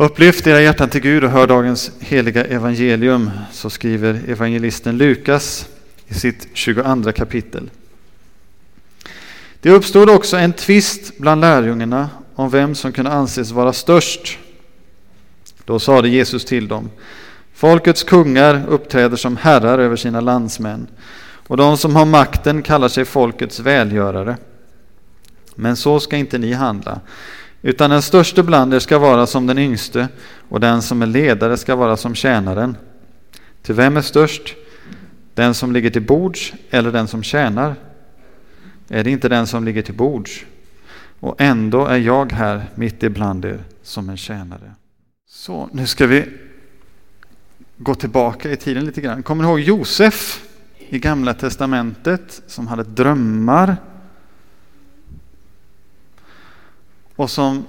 Upplyft 0.00 0.46
era 0.46 0.60
hjärtan 0.60 0.88
till 0.88 1.00
Gud 1.00 1.24
och 1.24 1.30
hör 1.30 1.46
dagens 1.46 1.90
heliga 2.00 2.44
evangelium, 2.44 3.30
så 3.52 3.70
skriver 3.70 4.20
evangelisten 4.28 4.98
Lukas 4.98 5.68
i 6.08 6.14
sitt 6.14 6.48
22 6.52 7.12
kapitel. 7.12 7.70
Det 9.60 9.70
uppstod 9.70 10.10
också 10.10 10.36
en 10.36 10.52
tvist 10.52 11.18
bland 11.18 11.40
lärjungarna 11.40 12.10
om 12.34 12.50
vem 12.50 12.74
som 12.74 12.92
kunde 12.92 13.10
anses 13.10 13.50
vara 13.50 13.72
störst. 13.72 14.38
Då 15.64 15.78
sade 15.78 16.08
Jesus 16.08 16.44
till 16.44 16.68
dem, 16.68 16.90
folkets 17.54 18.02
kungar 18.02 18.62
uppträder 18.68 19.16
som 19.16 19.36
herrar 19.36 19.78
över 19.78 19.96
sina 19.96 20.20
landsmän 20.20 20.86
och 21.46 21.56
de 21.56 21.76
som 21.76 21.96
har 21.96 22.04
makten 22.06 22.62
kallar 22.62 22.88
sig 22.88 23.04
folkets 23.04 23.60
välgörare. 23.60 24.36
Men 25.54 25.76
så 25.76 26.00
ska 26.00 26.16
inte 26.16 26.38
ni 26.38 26.52
handla. 26.52 27.00
Utan 27.62 27.90
den 27.90 28.02
störste 28.02 28.42
bland 28.42 28.74
er 28.74 28.78
ska 28.78 28.98
vara 28.98 29.26
som 29.26 29.46
den 29.46 29.58
yngste 29.58 30.08
och 30.48 30.60
den 30.60 30.82
som 30.82 31.02
är 31.02 31.06
ledare 31.06 31.56
ska 31.56 31.76
vara 31.76 31.96
som 31.96 32.14
tjänaren. 32.14 32.76
Till 33.62 33.74
vem 33.74 33.96
är 33.96 34.02
störst? 34.02 34.54
Den 35.34 35.54
som 35.54 35.72
ligger 35.72 35.90
till 35.90 36.02
bords 36.02 36.52
eller 36.70 36.92
den 36.92 37.08
som 37.08 37.22
tjänar? 37.22 37.74
Är 38.88 39.04
det 39.04 39.10
inte 39.10 39.28
den 39.28 39.46
som 39.46 39.64
ligger 39.64 39.82
till 39.82 39.94
bords? 39.94 40.44
Och 41.20 41.40
ändå 41.40 41.86
är 41.86 41.98
jag 41.98 42.32
här 42.32 42.64
mitt 42.74 43.02
ibland 43.02 43.44
er 43.44 43.58
som 43.82 44.10
en 44.10 44.16
tjänare. 44.16 44.74
Så, 45.26 45.68
nu 45.72 45.86
ska 45.86 46.06
vi 46.06 46.24
gå 47.76 47.94
tillbaka 47.94 48.50
i 48.50 48.56
tiden 48.56 48.84
lite 48.84 49.00
grann. 49.00 49.22
Kommer 49.22 49.44
ni 49.44 49.50
ihåg 49.50 49.60
Josef 49.60 50.44
i 50.78 50.98
Gamla 50.98 51.34
Testamentet 51.34 52.42
som 52.46 52.66
hade 52.66 52.82
drömmar 52.82 53.76
och 57.20 57.30
som 57.30 57.64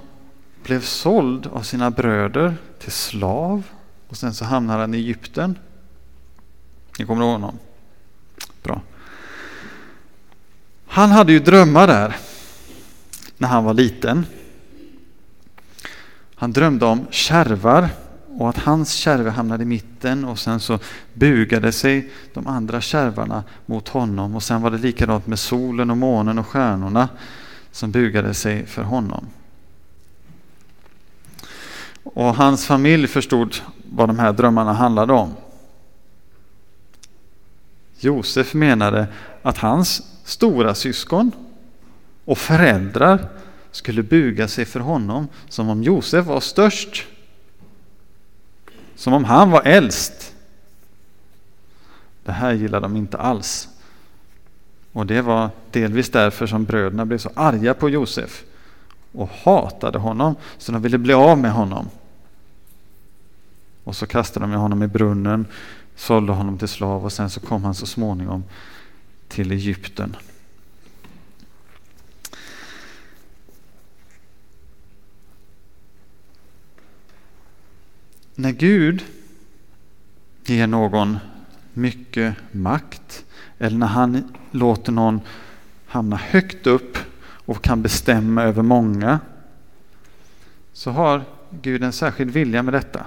blev 0.62 0.80
såld 0.80 1.46
av 1.46 1.62
sina 1.62 1.90
bröder 1.90 2.54
till 2.78 2.92
slav 2.92 3.62
och 4.08 4.16
sen 4.16 4.34
så 4.34 4.44
hamnade 4.44 4.80
han 4.80 4.94
i 4.94 4.98
Egypten. 4.98 5.58
Ni 6.98 7.06
kommer 7.06 7.22
ihåg 7.22 7.32
honom? 7.32 7.58
Bra. 8.62 8.80
Han 10.86 11.10
hade 11.10 11.32
ju 11.32 11.38
drömmar 11.38 11.86
där 11.86 12.16
när 13.38 13.48
han 13.48 13.64
var 13.64 13.74
liten. 13.74 14.26
Han 16.34 16.52
drömde 16.52 16.86
om 16.86 17.06
kärvar 17.10 17.88
och 18.38 18.48
att 18.48 18.58
hans 18.58 18.92
kärve 18.92 19.30
hamnade 19.30 19.62
i 19.62 19.66
mitten 19.66 20.24
och 20.24 20.38
sen 20.38 20.60
så 20.60 20.78
bugade 21.14 21.72
sig 21.72 22.12
de 22.34 22.46
andra 22.46 22.80
kärvarna 22.80 23.44
mot 23.66 23.88
honom 23.88 24.34
och 24.36 24.42
sen 24.42 24.62
var 24.62 24.70
det 24.70 24.78
likadant 24.78 25.26
med 25.26 25.38
solen 25.38 25.90
och 25.90 25.96
månen 25.96 26.38
och 26.38 26.46
stjärnorna 26.46 27.08
som 27.72 27.90
bugade 27.90 28.34
sig 28.34 28.66
för 28.66 28.82
honom. 28.82 29.26
Och 32.04 32.34
hans 32.34 32.66
familj 32.66 33.06
förstod 33.06 33.56
vad 33.84 34.08
de 34.08 34.18
här 34.18 34.32
drömmarna 34.32 34.72
handlade 34.72 35.12
om. 35.12 35.34
Josef 37.98 38.54
menade 38.54 39.06
att 39.42 39.58
hans 39.58 40.02
stora 40.24 40.74
syskon 40.74 41.32
och 42.24 42.38
föräldrar 42.38 43.28
skulle 43.70 44.02
buga 44.02 44.48
sig 44.48 44.64
för 44.64 44.80
honom 44.80 45.28
som 45.48 45.68
om 45.68 45.82
Josef 45.82 46.26
var 46.26 46.40
störst. 46.40 47.06
Som 48.94 49.12
om 49.12 49.24
han 49.24 49.50
var 49.50 49.62
äldst. 49.64 50.34
Det 52.24 52.32
här 52.32 52.52
gillade 52.52 52.84
de 52.84 52.96
inte 52.96 53.18
alls. 53.18 53.68
Och 54.92 55.06
det 55.06 55.20
var 55.20 55.50
delvis 55.70 56.10
därför 56.10 56.46
som 56.46 56.64
bröderna 56.64 57.06
blev 57.06 57.18
så 57.18 57.30
arga 57.34 57.74
på 57.74 57.88
Josef 57.88 58.44
och 59.12 59.28
hatade 59.28 59.98
honom, 59.98 60.34
så 60.58 60.72
de 60.72 60.82
ville 60.82 60.98
bli 60.98 61.14
av 61.14 61.38
med 61.38 61.52
honom. 61.52 61.88
Och 63.84 63.96
så 63.96 64.06
kastade 64.06 64.46
de 64.46 64.52
honom 64.52 64.82
i 64.82 64.86
brunnen, 64.86 65.46
sålde 65.96 66.32
honom 66.32 66.58
till 66.58 66.68
slav 66.68 67.04
och 67.04 67.12
sen 67.12 67.30
så 67.30 67.40
kom 67.40 67.64
han 67.64 67.74
så 67.74 67.86
småningom 67.86 68.44
till 69.28 69.52
Egypten. 69.52 70.16
När 78.34 78.52
Gud 78.52 79.04
ger 80.44 80.66
någon 80.66 81.18
mycket 81.72 82.36
makt 82.52 83.24
eller 83.58 83.78
när 83.78 83.86
han 83.86 84.34
låter 84.50 84.92
någon 84.92 85.20
hamna 85.86 86.16
högt 86.16 86.66
upp 86.66 86.98
och 87.44 87.62
kan 87.62 87.82
bestämma 87.82 88.42
över 88.42 88.62
många 88.62 89.20
så 90.72 90.90
har 90.90 91.24
Gud 91.50 91.82
en 91.82 91.92
särskild 91.92 92.30
vilja 92.30 92.62
med 92.62 92.74
detta. 92.74 93.06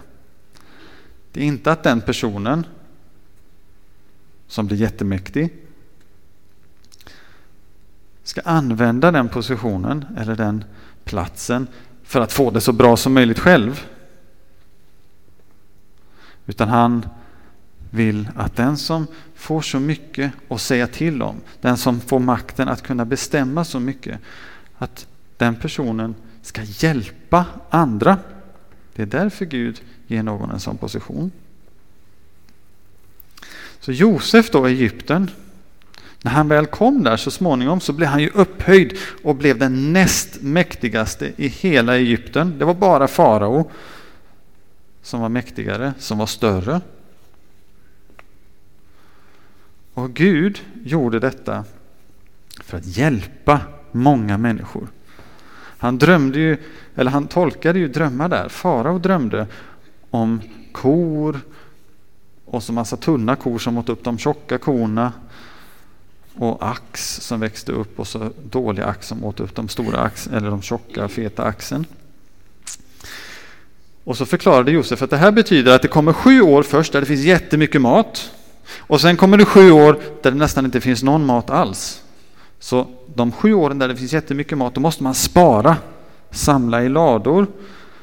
Det 1.32 1.42
är 1.42 1.46
inte 1.46 1.72
att 1.72 1.84
den 1.84 2.02
personen 2.02 2.66
som 4.48 4.68
blir 4.68 4.78
jättemäktig 4.78 5.54
ska 8.24 8.42
använda 8.42 9.12
den 9.12 9.30
positionen 9.30 10.06
eller 10.18 10.36
den 10.36 10.64
platsen 11.04 11.68
för 12.04 12.22
att 12.22 12.34
få 12.34 12.52
det 12.52 12.62
så 12.62 12.72
bra 12.72 12.98
som 12.98 13.14
möjligt 13.14 13.40
själv. 13.40 13.86
Utan 16.46 16.70
han 16.70 17.06
vill 17.96 18.30
att 18.36 18.56
den 18.56 18.78
som 18.78 19.08
får 19.36 19.62
så 19.62 19.80
mycket 19.80 20.32
att 20.48 20.62
säga 20.62 20.88
till 20.88 21.22
om, 21.22 21.36
den 21.62 21.78
som 21.78 22.02
får 22.02 22.20
makten 22.20 22.68
att 22.68 22.84
kunna 22.84 23.06
bestämma 23.06 23.66
så 23.66 23.80
mycket, 23.80 24.20
att 24.78 25.08
den 25.38 25.56
personen 25.56 26.16
ska 26.42 26.62
hjälpa 26.64 27.46
andra. 27.70 28.18
Det 28.96 29.02
är 29.02 29.06
därför 29.06 29.46
Gud 29.46 29.82
ger 30.08 30.24
någon 30.24 30.52
en 30.52 30.60
sån 30.60 30.78
position. 30.78 31.32
Så 33.80 33.92
Josef 33.92 34.52
då 34.52 34.70
i 34.70 34.72
Egypten, 34.72 35.32
när 36.22 36.32
han 36.32 36.48
väl 36.48 36.66
kom 36.66 37.04
där 37.04 37.18
så 37.18 37.32
småningom 37.32 37.80
så 37.80 37.94
blev 37.94 38.10
han 38.10 38.22
ju 38.22 38.30
upphöjd 38.30 38.98
och 39.24 39.36
blev 39.36 39.58
den 39.58 39.94
näst 39.94 40.42
mäktigaste 40.42 41.32
i 41.38 41.48
hela 41.48 41.98
Egypten. 41.98 42.60
Det 42.60 42.66
var 42.66 42.74
bara 42.74 43.08
farao 43.08 43.72
som 45.02 45.22
var 45.22 45.30
mäktigare, 45.30 45.94
som 46.00 46.18
var 46.18 46.26
större. 46.26 46.82
Och 49.96 50.14
Gud 50.14 50.60
gjorde 50.84 51.20
detta 51.20 51.64
för 52.64 52.78
att 52.78 52.86
hjälpa 52.86 53.62
många 53.92 54.38
människor. 54.38 54.88
Han 55.78 55.98
drömde 55.98 56.40
ju, 56.40 56.58
eller 56.96 57.12
han 57.12 57.28
tolkade 57.28 57.80
ju 57.80 57.88
drömmar 57.88 58.30
där. 58.30 58.50
Farao 58.50 59.00
drömde 59.00 59.48
om 60.10 60.42
kor 60.72 61.40
och 62.46 62.64
så 62.64 62.74
massa 62.74 62.98
tunna 62.98 63.36
kor 63.36 63.60
som 63.60 63.78
åt 63.78 63.90
upp 63.90 64.04
de 64.04 64.18
tjocka 64.18 64.58
korna 64.58 65.14
och 66.34 66.70
ax 66.70 67.16
som 67.22 67.40
växte 67.40 67.72
upp 67.72 68.00
och 68.00 68.08
så 68.08 68.32
dålig 68.50 68.84
ax 68.84 69.08
som 69.08 69.24
åt 69.24 69.40
upp 69.40 69.56
de 69.56 69.70
stora 69.70 70.00
ax, 70.00 70.28
eller 70.28 70.50
de 70.50 70.62
tjocka 70.62 71.08
feta 71.08 71.44
axen. 71.44 71.86
Och 74.04 74.18
så 74.18 74.26
förklarade 74.26 74.72
Josef 74.72 75.02
att 75.02 75.10
det 75.10 75.18
här 75.18 75.32
betyder 75.32 75.76
att 75.76 75.82
det 75.82 75.88
kommer 75.88 76.14
sju 76.14 76.42
år 76.42 76.64
först 76.64 76.94
där 76.94 77.00
det 77.00 77.06
finns 77.06 77.26
jättemycket 77.26 77.82
mat 77.82 78.32
och 78.78 79.02
sen 79.02 79.18
kommer 79.18 79.38
det 79.38 79.46
sju 79.46 79.72
år 79.72 80.00
där 80.22 80.32
det 80.32 80.38
nästan 80.38 80.66
inte 80.66 80.82
finns 80.82 81.04
någon 81.04 81.26
mat 81.26 81.50
alls. 81.50 82.04
Så 82.60 82.88
de 83.16 83.32
sju 83.32 83.54
åren 83.54 83.80
där 83.80 83.88
det 83.88 83.96
finns 83.96 84.14
jättemycket 84.14 84.58
mat, 84.58 84.76
då 84.76 84.82
måste 84.82 85.04
man 85.04 85.14
spara, 85.14 85.78
samla 86.32 86.84
i 86.84 86.90
lador. 86.90 87.48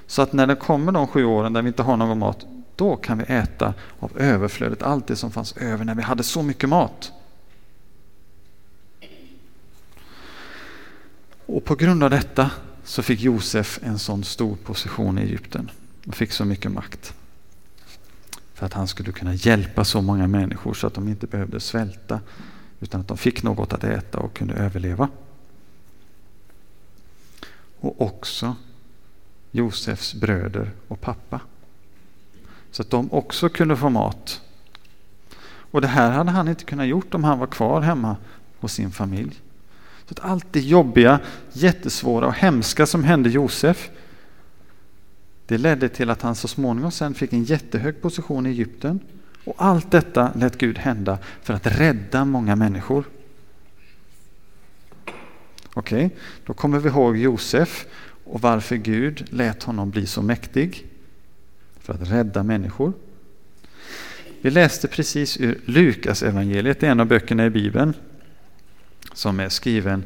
Så 0.06 0.22
att 0.22 0.32
när 0.32 0.46
det 0.46 0.54
kommer 0.54 0.92
de 0.92 1.06
sju 1.06 1.24
åren 1.24 1.52
där 1.52 1.62
vi 1.62 1.68
inte 1.68 1.82
har 1.82 1.96
någon 1.96 2.18
mat, 2.18 2.46
då 2.76 2.96
kan 2.96 3.18
vi 3.18 3.24
äta 3.24 3.74
av 3.98 4.18
överflödet, 4.18 4.82
allt 4.82 5.06
det 5.06 5.16
som 5.16 5.30
fanns 5.30 5.56
över 5.56 5.84
när 5.84 5.94
vi 5.94 6.02
hade 6.02 6.22
så 6.22 6.42
mycket 6.42 6.68
mat. 6.68 7.12
Och 11.46 11.64
på 11.64 11.74
grund 11.74 12.02
av 12.02 12.10
detta 12.10 12.50
så 12.84 13.02
fick 13.02 13.20
Josef 13.20 13.78
en 13.82 13.98
sån 13.98 14.24
stor 14.24 14.56
position 14.56 15.18
i 15.18 15.22
Egypten 15.22 15.70
och 16.06 16.14
fick 16.14 16.32
så 16.32 16.44
mycket 16.44 16.72
makt. 16.72 17.14
För 18.62 18.66
att 18.66 18.72
han 18.72 18.88
skulle 18.88 19.12
kunna 19.12 19.34
hjälpa 19.34 19.84
så 19.84 20.02
många 20.02 20.26
människor 20.26 20.74
så 20.74 20.86
att 20.86 20.94
de 20.94 21.08
inte 21.08 21.26
behövde 21.26 21.60
svälta 21.60 22.20
utan 22.80 23.00
att 23.00 23.08
de 23.08 23.16
fick 23.16 23.42
något 23.42 23.72
att 23.72 23.84
äta 23.84 24.18
och 24.18 24.34
kunde 24.34 24.54
överleva. 24.54 25.08
Och 27.80 28.00
också 28.00 28.56
Josefs 29.50 30.14
bröder 30.14 30.70
och 30.88 31.00
pappa. 31.00 31.40
Så 32.70 32.82
att 32.82 32.90
de 32.90 33.12
också 33.12 33.48
kunde 33.48 33.76
få 33.76 33.90
mat. 33.90 34.40
Och 35.44 35.80
det 35.80 35.88
här 35.88 36.10
hade 36.10 36.30
han 36.30 36.48
inte 36.48 36.64
kunnat 36.64 36.86
gjort 36.86 37.14
om 37.14 37.24
han 37.24 37.38
var 37.38 37.46
kvar 37.46 37.80
hemma 37.80 38.16
hos 38.60 38.72
sin 38.72 38.90
familj. 38.90 39.40
Så 40.06 40.12
att 40.12 40.30
allt 40.30 40.46
det 40.50 40.60
jobbiga, 40.60 41.20
jättesvåra 41.52 42.26
och 42.26 42.34
hemska 42.34 42.86
som 42.86 43.04
hände 43.04 43.30
Josef 43.30 43.90
det 45.46 45.58
ledde 45.58 45.88
till 45.88 46.10
att 46.10 46.22
han 46.22 46.34
så 46.34 46.48
småningom 46.48 46.90
sen 46.90 47.14
fick 47.14 47.32
en 47.32 47.44
jättehög 47.44 48.02
position 48.02 48.46
i 48.46 48.50
Egypten. 48.50 49.00
Och 49.44 49.54
allt 49.58 49.90
detta 49.90 50.32
lät 50.34 50.58
Gud 50.58 50.78
hända 50.78 51.18
för 51.42 51.54
att 51.54 51.66
rädda 51.66 52.24
många 52.24 52.56
människor. 52.56 53.04
Okej, 55.74 56.06
okay, 56.06 56.18
då 56.46 56.52
kommer 56.52 56.78
vi 56.78 56.88
ihåg 56.88 57.16
Josef 57.16 57.86
och 58.24 58.40
varför 58.40 58.76
Gud 58.76 59.26
lät 59.30 59.62
honom 59.62 59.90
bli 59.90 60.06
så 60.06 60.22
mäktig. 60.22 60.86
För 61.80 61.94
att 61.94 62.10
rädda 62.10 62.42
människor. 62.42 62.92
Vi 64.40 64.50
läste 64.50 64.88
precis 64.88 65.40
ur 65.40 65.60
Lukas 65.64 66.22
evangeliet, 66.22 66.82
en 66.82 67.00
av 67.00 67.06
böckerna 67.06 67.46
i 67.46 67.50
Bibeln, 67.50 67.94
som 69.14 69.40
är 69.40 69.48
skriven 69.48 70.04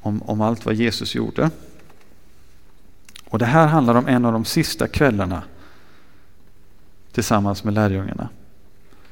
om, 0.00 0.22
om 0.22 0.40
allt 0.40 0.66
vad 0.66 0.74
Jesus 0.74 1.14
gjorde. 1.14 1.50
Och 3.34 3.38
Det 3.38 3.46
här 3.46 3.66
handlar 3.66 3.94
om 3.94 4.06
en 4.06 4.24
av 4.24 4.32
de 4.32 4.44
sista 4.44 4.88
kvällarna 4.88 5.42
tillsammans 7.12 7.64
med 7.64 7.74
lärjungarna. 7.74 8.28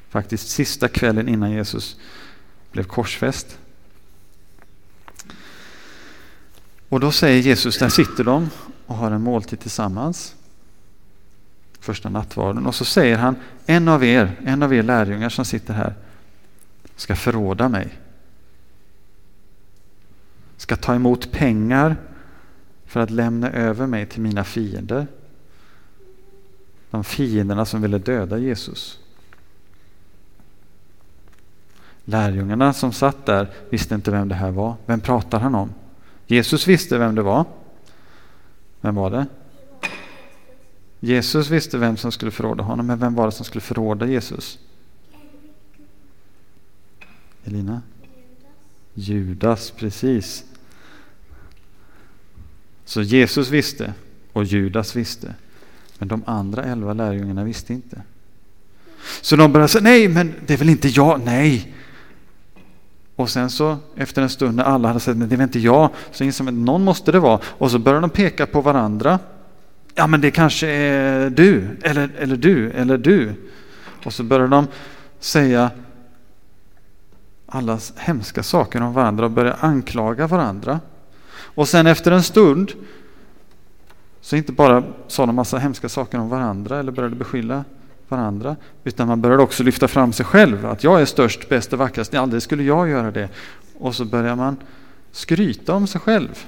Faktiskt 0.09 0.49
sista 0.49 0.89
kvällen 0.89 1.29
innan 1.29 1.51
Jesus 1.51 1.97
blev 2.73 2.85
korsfäst. 2.85 3.59
Och 6.89 7.01
då 7.01 7.13
säger 7.13 7.43
Jesus, 7.43 7.79
där 7.79 7.89
sitter 7.89 8.25
de 8.25 8.51
och 8.87 8.97
har 8.97 9.11
en 9.11 9.23
måltid 9.23 9.61
tillsammans. 9.61 10.35
Första 11.81 12.09
nattvarden. 12.09 12.67
Och 12.67 12.75
så 12.75 12.85
säger 12.85 13.19
han, 13.19 13.37
en 13.67 13.89
av 13.89 14.05
er, 14.05 14.41
en 14.45 14.63
av 14.63 14.75
er 14.75 14.83
lärjungar 14.83 15.29
som 15.29 15.45
sitter 15.45 15.75
här 15.75 15.95
ska 16.97 17.17
förråda 17.17 17.69
mig. 17.69 17.99
Ska 20.57 20.77
ta 20.77 20.95
emot 20.95 21.33
pengar 21.33 21.97
för 22.93 23.01
att 23.01 23.11
lämna 23.11 23.51
över 23.51 23.87
mig 23.87 24.07
till 24.07 24.21
mina 24.21 24.45
fiender. 24.45 25.07
De 26.91 27.05
fienderna 27.05 27.65
som 27.65 27.83
ville 27.83 27.99
döda 27.99 28.39
Jesus. 28.39 28.99
Lärjungarna 32.05 32.73
som 32.73 32.93
satt 32.93 33.27
där 33.27 33.51
visste 33.71 33.95
inte 33.95 34.11
vem 34.11 34.29
det 34.29 34.35
här 34.35 34.51
var. 34.51 34.75
Vem 34.87 35.01
pratar 35.01 35.41
han 35.41 35.55
om? 35.55 35.75
Jesus 36.27 36.69
visste 36.69 36.99
vem 36.99 37.15
det 37.15 37.23
var. 37.23 37.45
Vem 38.81 38.95
var 38.95 39.11
det? 39.11 39.27
Jesus 41.01 41.51
visste 41.51 41.79
vem 41.79 41.97
som 41.97 42.13
skulle 42.13 42.31
förråda 42.31 42.65
honom, 42.65 42.87
men 42.87 42.99
vem 42.99 43.15
var 43.15 43.27
det 43.27 43.33
som 43.33 43.45
skulle 43.45 43.63
förråda 43.63 44.07
Jesus? 44.07 44.59
Elina? 47.45 47.83
Judas, 48.95 49.71
precis. 49.71 50.45
Så 52.85 53.03
Jesus 53.03 53.51
visste 53.51 53.93
och 54.33 54.45
Judas 54.45 54.97
visste. 54.97 55.35
Men 55.99 56.09
de 56.09 56.23
andra 56.27 56.65
elva 56.65 56.93
lärjungarna 56.93 57.45
visste 57.45 57.73
inte. 57.73 58.03
Så 59.21 59.37
de 59.37 59.53
började 59.53 59.69
säga, 59.69 59.83
nej 59.83 60.09
men 60.09 60.35
det 60.47 60.55
är 60.55 60.59
väl 60.59 60.69
inte 60.69 60.89
jag, 60.89 61.21
nej. 61.25 61.75
Och 63.17 63.31
sen 63.31 63.51
så 63.51 63.77
efter 63.97 64.23
en 64.23 64.29
stund 64.29 64.57
när 64.57 64.65
alla 64.65 64.89
hade 64.89 65.01
sagt, 65.01 65.19
men 65.19 65.29
det 65.29 65.35
är 65.35 65.37
väl 65.37 65.45
inte 65.45 65.59
jag, 65.59 65.91
så 66.11 66.25
insåg 66.25 66.47
de 66.47 66.49
att 66.49 66.67
någon 66.67 66.85
måste 66.85 67.13
det 67.13 67.21
vara. 67.21 67.41
Och 67.45 67.71
så 67.71 67.79
började 67.79 68.01
de 68.01 68.11
peka 68.11 68.47
på 68.47 68.61
varandra. 68.61 69.19
Ja 69.95 70.07
men 70.07 70.21
det 70.21 70.31
kanske 70.31 70.69
är 70.69 71.31
du, 71.31 71.65
eller, 71.83 72.11
eller 72.19 72.37
du, 72.37 72.71
eller 72.71 72.99
du. 72.99 73.33
Och 74.05 74.13
så 74.13 74.23
började 74.23 74.57
de 74.57 74.67
säga 75.21 75.71
alla 77.47 77.79
hemska 77.97 78.43
saker 78.43 78.83
om 78.83 78.93
varandra 78.93 79.25
och 79.25 79.31
började 79.31 79.57
anklaga 79.57 80.27
varandra. 80.27 80.81
Och 81.55 81.69
sen 81.69 81.87
efter 81.87 82.11
en 82.13 82.23
stund 82.23 82.73
så 84.21 84.37
inte 84.37 84.53
bara 84.53 84.85
sa 85.07 85.27
de 85.27 85.35
massa 85.35 85.59
hemska 85.59 85.89
saker 85.89 86.19
om 86.19 86.29
varandra 86.29 86.79
eller 86.79 86.93
började 86.93 87.17
beskylla 87.17 87.65
varandra, 88.09 88.57
utan 88.85 89.09
man 89.09 89.21
började 89.21 89.43
också 89.43 89.63
lyfta 89.63 89.89
fram 89.89 90.13
sig 90.13 90.27
själv. 90.27 90.67
Att 90.67 90.85
jag 90.85 91.01
är 91.01 91.05
störst, 91.05 91.49
bäst 91.49 91.73
och 91.73 91.79
vackrast, 91.79 92.15
aldrig 92.15 92.43
skulle 92.43 92.63
jag 92.63 92.89
göra 92.89 93.11
det. 93.11 93.29
Och 93.79 93.95
så 93.95 94.05
börjar 94.05 94.37
man 94.37 94.57
skryta 95.13 95.75
om 95.75 95.87
sig 95.87 96.01
själv. 96.01 96.45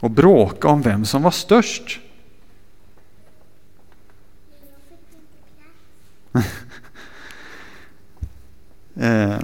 Och 0.00 0.10
bråka 0.10 0.68
om 0.68 0.82
vem 0.82 1.04
som 1.04 1.22
var 1.22 1.30
störst. 1.30 2.00
eh. 8.94 9.38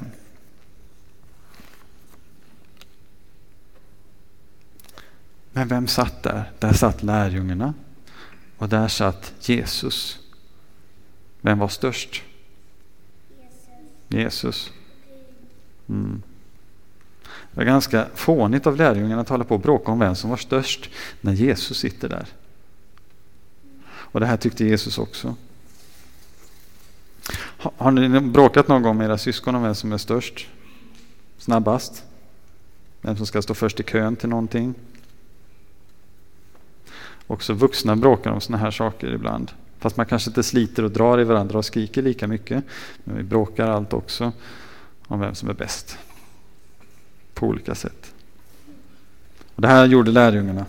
Men 5.57 5.69
vem 5.69 5.87
satt 5.87 6.23
där? 6.23 6.53
Där 6.59 6.73
satt 6.73 7.03
lärjungarna. 7.03 7.75
Och 8.59 8.69
där 8.69 8.89
satt 8.89 9.33
Jesus. 9.41 10.19
Vem 11.41 11.59
var 11.59 11.69
störst? 11.69 12.23
Jesus. 14.09 14.73
Mm. 15.89 16.23
Det 17.23 17.57
var 17.57 17.65
ganska 17.65 18.07
fånigt 18.15 18.67
av 18.67 18.77
lärjungarna 18.77 19.23
att 19.23 19.29
hålla 19.29 19.45
på 19.45 19.55
och 19.55 19.61
bråka 19.61 19.93
om 19.93 19.99
vem 19.99 20.15
som 20.15 20.31
var 20.31 20.37
störst 20.37 20.91
när 21.21 21.33
Jesus 21.33 21.79
sitter 21.79 22.09
där. 22.09 22.27
Och 23.87 24.21
det 24.21 24.27
här 24.27 24.37
tyckte 24.37 24.65
Jesus 24.65 24.99
också. 24.99 25.37
Har 27.57 27.91
ni 27.91 28.21
bråkat 28.21 28.69
någon 28.69 28.83
gång 28.83 28.97
med 28.97 29.05
era 29.05 29.19
syskon 29.19 29.55
om 29.55 29.63
vem 29.63 29.75
som 29.75 29.93
är 29.93 29.99
störst? 29.99 30.49
Snabbast? 31.39 32.05
Vem 33.01 33.17
som 33.17 33.27
ska 33.27 33.43
stå 33.43 33.55
först 33.55 33.81
i 33.81 33.83
kön 33.83 34.17
till 34.17 34.29
någonting? 34.29 34.75
Också 37.27 37.53
vuxna 37.53 37.97
bråkar 37.97 38.31
om 38.31 38.41
sådana 38.41 38.65
här 38.65 38.71
saker 38.71 39.15
ibland. 39.15 39.51
Fast 39.79 39.97
man 39.97 40.07
kanske 40.07 40.31
inte 40.31 40.43
sliter 40.43 40.83
och 40.83 40.91
drar 40.91 41.21
i 41.21 41.25
varandra 41.25 41.59
och 41.59 41.65
skriker 41.65 42.03
lika 42.03 42.27
mycket. 42.27 42.65
Men 43.05 43.17
vi 43.17 43.23
bråkar 43.23 43.69
allt 43.69 43.93
också 43.93 44.33
om 45.07 45.21
vem 45.21 45.35
som 45.35 45.49
är 45.49 45.55
bäst. 45.55 45.99
På 47.35 47.47
olika 47.47 47.75
sätt. 47.75 48.15
Och 49.55 49.63
det 49.63 49.69
här 49.69 49.87
gjorde 49.87 50.11
lärjungarna. 50.11 50.67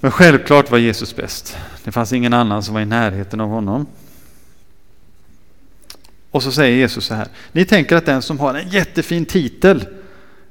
Men 0.00 0.10
självklart 0.10 0.70
var 0.70 0.78
Jesus 0.78 1.16
bäst. 1.16 1.56
Det 1.84 1.92
fanns 1.92 2.12
ingen 2.12 2.32
annan 2.32 2.62
som 2.62 2.74
var 2.74 2.80
i 2.80 2.86
närheten 2.86 3.40
av 3.40 3.48
honom. 3.48 3.86
Och 6.30 6.42
så 6.42 6.52
säger 6.52 6.76
Jesus 6.76 7.04
så 7.04 7.14
här. 7.14 7.28
Ni 7.52 7.64
tänker 7.64 7.96
att 7.96 8.06
den 8.06 8.22
som 8.22 8.40
har 8.40 8.54
en 8.54 8.68
jättefin 8.68 9.24
titel 9.24 9.86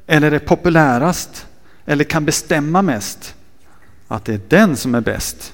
eller 0.08 0.32
är 0.32 0.40
populärast 0.40 1.48
eller 1.92 2.04
kan 2.04 2.26
bestämma 2.26 2.82
mest, 2.82 3.36
att 4.08 4.26
det 4.26 4.34
är 4.34 4.42
den 4.48 4.78
som 4.78 4.96
är 4.96 5.02
bäst. 5.02 5.54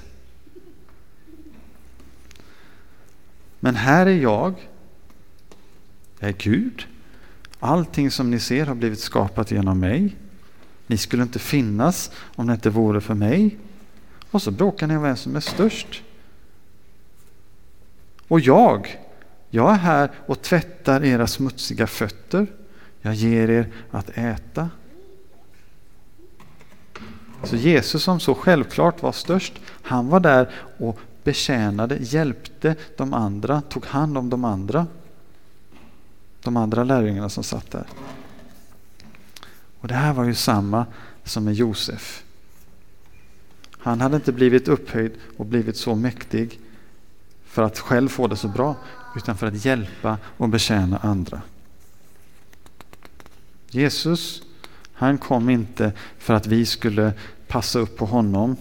Men 3.60 3.76
här 3.76 4.06
är 4.06 4.16
jag. 4.16 4.68
Jag 6.18 6.30
är 6.30 6.34
Gud. 6.38 6.86
Allting 7.60 8.10
som 8.10 8.30
ni 8.30 8.40
ser 8.40 8.66
har 8.66 8.74
blivit 8.74 9.00
skapat 9.00 9.50
genom 9.50 9.80
mig. 9.80 10.16
Ni 10.86 10.96
skulle 10.96 11.22
inte 11.22 11.38
finnas 11.38 12.10
om 12.34 12.46
det 12.46 12.52
inte 12.52 12.70
vore 12.70 13.00
för 13.00 13.14
mig. 13.14 13.58
Och 14.30 14.42
så 14.42 14.50
bråkar 14.50 14.86
ni 14.86 14.96
om 14.96 15.02
vem 15.02 15.16
som 15.16 15.36
är 15.36 15.40
störst. 15.40 16.02
Och 18.28 18.40
jag, 18.40 18.98
jag 19.50 19.70
är 19.70 19.78
här 19.78 20.10
och 20.26 20.42
tvättar 20.42 21.04
era 21.04 21.26
smutsiga 21.26 21.86
fötter. 21.86 22.46
Jag 23.00 23.14
ger 23.14 23.50
er 23.50 23.72
att 23.90 24.10
äta. 24.14 24.70
Så 27.44 27.56
Jesus 27.56 28.02
som 28.02 28.20
så 28.20 28.34
självklart 28.34 29.02
var 29.02 29.12
störst, 29.12 29.52
han 29.82 30.08
var 30.08 30.20
där 30.20 30.50
och 30.78 30.98
betjänade, 31.24 31.98
hjälpte 32.00 32.76
de 32.96 33.14
andra, 33.14 33.60
tog 33.60 33.86
hand 33.86 34.18
om 34.18 34.30
de 34.30 34.44
andra. 34.44 34.86
De 36.42 36.56
andra 36.56 36.84
lärjungarna 36.84 37.28
som 37.28 37.44
satt 37.44 37.70
där. 37.70 37.86
Och 39.80 39.88
det 39.88 39.94
här 39.94 40.12
var 40.12 40.24
ju 40.24 40.34
samma 40.34 40.86
som 41.24 41.44
med 41.44 41.54
Josef. 41.54 42.24
Han 43.78 44.00
hade 44.00 44.16
inte 44.16 44.32
blivit 44.32 44.68
upphöjd 44.68 45.12
och 45.36 45.46
blivit 45.46 45.76
så 45.76 45.94
mäktig 45.94 46.60
för 47.44 47.62
att 47.62 47.78
själv 47.78 48.08
få 48.08 48.26
det 48.26 48.36
så 48.36 48.48
bra, 48.48 48.76
utan 49.16 49.36
för 49.36 49.46
att 49.46 49.64
hjälpa 49.64 50.18
och 50.36 50.48
betjäna 50.48 50.98
andra. 50.98 51.42
Jesus, 53.70 54.42
han 54.98 55.18
kom 55.18 55.50
inte 55.50 55.92
för 56.18 56.34
att 56.34 56.46
vi 56.46 56.66
skulle 56.66 57.12
passa 57.46 57.78
upp 57.78 57.96
på 57.96 58.06
honom, 58.06 58.56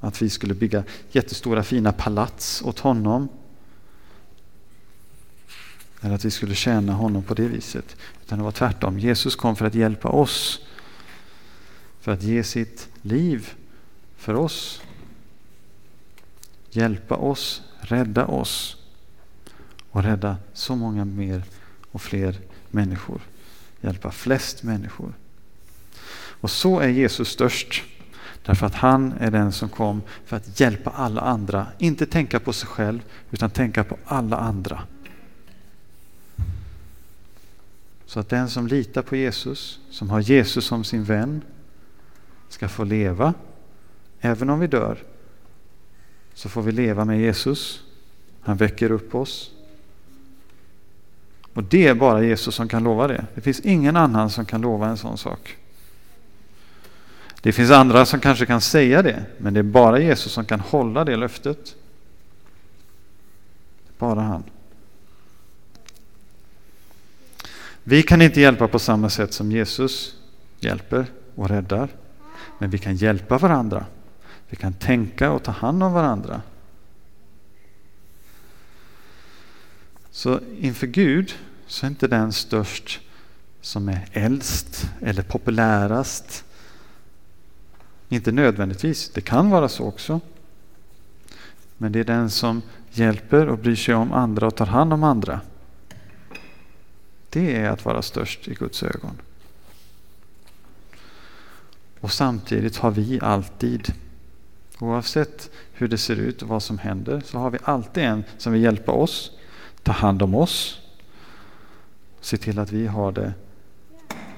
att 0.00 0.22
vi 0.22 0.30
skulle 0.30 0.54
bygga 0.54 0.84
jättestora 1.10 1.62
fina 1.62 1.92
palats 1.92 2.62
åt 2.62 2.78
honom. 2.78 3.28
Eller 6.00 6.14
att 6.14 6.24
vi 6.24 6.30
skulle 6.30 6.54
tjäna 6.54 6.92
honom 6.92 7.22
på 7.22 7.34
det 7.34 7.48
viset. 7.48 7.96
Utan 8.24 8.38
det 8.38 8.44
var 8.44 8.52
tvärtom. 8.52 8.98
Jesus 8.98 9.36
kom 9.36 9.56
för 9.56 9.66
att 9.66 9.74
hjälpa 9.74 10.08
oss. 10.08 10.60
För 12.00 12.12
att 12.12 12.22
ge 12.22 12.44
sitt 12.44 12.88
liv 13.02 13.52
för 14.16 14.34
oss. 14.34 14.82
Hjälpa 16.70 17.16
oss, 17.16 17.62
rädda 17.80 18.26
oss 18.26 18.76
och 19.90 20.02
rädda 20.02 20.36
så 20.52 20.76
många 20.76 21.04
mer 21.04 21.42
och 21.90 22.02
fler 22.02 22.38
människor. 22.70 23.20
Hjälpa 23.80 24.10
flest 24.10 24.62
människor. 24.62 25.12
Och 26.40 26.50
så 26.50 26.80
är 26.80 26.88
Jesus 26.88 27.28
störst. 27.28 27.84
Därför 28.46 28.66
att 28.66 28.74
han 28.74 29.12
är 29.12 29.30
den 29.30 29.52
som 29.52 29.68
kom 29.68 30.02
för 30.24 30.36
att 30.36 30.60
hjälpa 30.60 30.90
alla 30.90 31.20
andra. 31.20 31.66
Inte 31.78 32.06
tänka 32.06 32.40
på 32.40 32.52
sig 32.52 32.68
själv, 32.68 33.00
utan 33.30 33.50
tänka 33.50 33.84
på 33.84 33.98
alla 34.04 34.36
andra. 34.36 34.82
Så 38.06 38.20
att 38.20 38.28
den 38.28 38.50
som 38.50 38.66
litar 38.66 39.02
på 39.02 39.16
Jesus, 39.16 39.80
som 39.90 40.10
har 40.10 40.20
Jesus 40.20 40.64
som 40.64 40.84
sin 40.84 41.04
vän, 41.04 41.42
ska 42.48 42.68
få 42.68 42.84
leva. 42.84 43.34
Även 44.20 44.50
om 44.50 44.60
vi 44.60 44.66
dör, 44.66 44.98
så 46.34 46.48
får 46.48 46.62
vi 46.62 46.72
leva 46.72 47.04
med 47.04 47.20
Jesus. 47.20 47.82
Han 48.40 48.56
väcker 48.56 48.90
upp 48.90 49.14
oss. 49.14 49.50
Och 51.52 51.62
det 51.62 51.86
är 51.86 51.94
bara 51.94 52.24
Jesus 52.24 52.54
som 52.54 52.68
kan 52.68 52.84
lova 52.84 53.06
det. 53.08 53.26
Det 53.34 53.40
finns 53.40 53.60
ingen 53.60 53.96
annan 53.96 54.30
som 54.30 54.44
kan 54.44 54.60
lova 54.60 54.88
en 54.88 54.96
sån 54.96 55.18
sak. 55.18 55.56
Det 57.46 57.52
finns 57.52 57.70
andra 57.70 58.06
som 58.06 58.20
kanske 58.20 58.46
kan 58.46 58.60
säga 58.60 59.02
det, 59.02 59.24
men 59.38 59.54
det 59.54 59.60
är 59.60 59.64
bara 59.64 60.00
Jesus 60.00 60.32
som 60.32 60.44
kan 60.44 60.60
hålla 60.60 61.04
det 61.04 61.16
löftet. 61.16 61.76
Bara 63.98 64.20
han. 64.20 64.42
Vi 67.82 68.02
kan 68.02 68.22
inte 68.22 68.40
hjälpa 68.40 68.68
på 68.68 68.78
samma 68.78 69.10
sätt 69.10 69.32
som 69.32 69.52
Jesus 69.52 70.16
hjälper 70.60 71.06
och 71.34 71.48
räddar. 71.48 71.88
Men 72.58 72.70
vi 72.70 72.78
kan 72.78 72.96
hjälpa 72.96 73.38
varandra. 73.38 73.86
Vi 74.48 74.56
kan 74.56 74.72
tänka 74.72 75.30
och 75.30 75.42
ta 75.42 75.50
hand 75.52 75.82
om 75.82 75.92
varandra. 75.92 76.42
Så 80.10 80.40
inför 80.60 80.86
Gud 80.86 81.34
så 81.66 81.86
är 81.86 81.90
inte 81.90 82.08
den 82.08 82.32
störst 82.32 83.00
som 83.60 83.88
är 83.88 84.08
äldst 84.12 84.90
eller 85.00 85.22
populärast 85.22 86.45
inte 88.08 88.32
nödvändigtvis, 88.32 89.08
det 89.08 89.20
kan 89.20 89.50
vara 89.50 89.68
så 89.68 89.84
också. 89.84 90.20
Men 91.76 91.92
det 91.92 92.00
är 92.00 92.04
den 92.04 92.30
som 92.30 92.62
hjälper 92.90 93.48
och 93.48 93.58
bryr 93.58 93.76
sig 93.76 93.94
om 93.94 94.12
andra 94.12 94.46
och 94.46 94.56
tar 94.56 94.66
hand 94.66 94.92
om 94.92 95.04
andra. 95.04 95.40
Det 97.30 97.56
är 97.56 97.70
att 97.70 97.84
vara 97.84 98.02
störst 98.02 98.48
i 98.48 98.54
Guds 98.54 98.82
ögon. 98.82 99.20
Och 102.00 102.12
samtidigt 102.12 102.76
har 102.76 102.90
vi 102.90 103.20
alltid, 103.22 103.92
oavsett 104.78 105.50
hur 105.72 105.88
det 105.88 105.98
ser 105.98 106.16
ut 106.16 106.42
och 106.42 106.48
vad 106.48 106.62
som 106.62 106.78
händer, 106.78 107.22
så 107.24 107.38
har 107.38 107.50
vi 107.50 107.58
alltid 107.64 108.04
en 108.04 108.24
som 108.38 108.52
vill 108.52 108.62
hjälpa 108.62 108.92
oss, 108.92 109.30
ta 109.82 109.92
hand 109.92 110.22
om 110.22 110.34
oss, 110.34 110.80
se 112.20 112.36
till 112.36 112.58
att 112.58 112.72
vi 112.72 112.86
har 112.86 113.12
det 113.12 113.34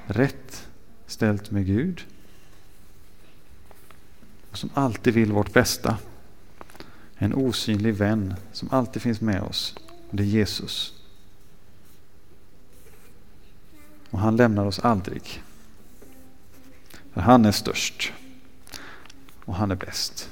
rätt 0.06 0.68
ställt 1.06 1.50
med 1.50 1.66
Gud 1.66 2.04
som 4.52 4.70
alltid 4.74 5.14
vill 5.14 5.32
vårt 5.32 5.52
bästa. 5.52 5.98
En 7.14 7.34
osynlig 7.34 7.94
vän 7.94 8.34
som 8.52 8.68
alltid 8.70 9.02
finns 9.02 9.20
med 9.20 9.42
oss. 9.42 9.74
Det 10.10 10.22
är 10.22 10.26
Jesus. 10.26 10.94
Och 14.10 14.18
han 14.18 14.36
lämnar 14.36 14.66
oss 14.66 14.78
aldrig. 14.78 15.42
För 17.12 17.20
han 17.20 17.44
är 17.44 17.52
störst. 17.52 18.12
Och 19.44 19.54
han 19.54 19.70
är 19.70 19.74
bäst. 19.74 20.30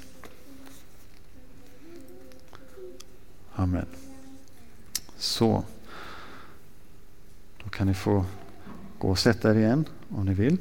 Amen. 3.54 3.86
Så. 5.16 5.64
Då 7.64 7.68
kan 7.68 7.86
ni 7.86 7.94
få 7.94 8.24
gå 8.98 9.10
och 9.10 9.18
sätta 9.18 9.50
er 9.50 9.54
igen 9.54 9.84
om 10.08 10.24
ni 10.24 10.34
vill. 10.34 10.58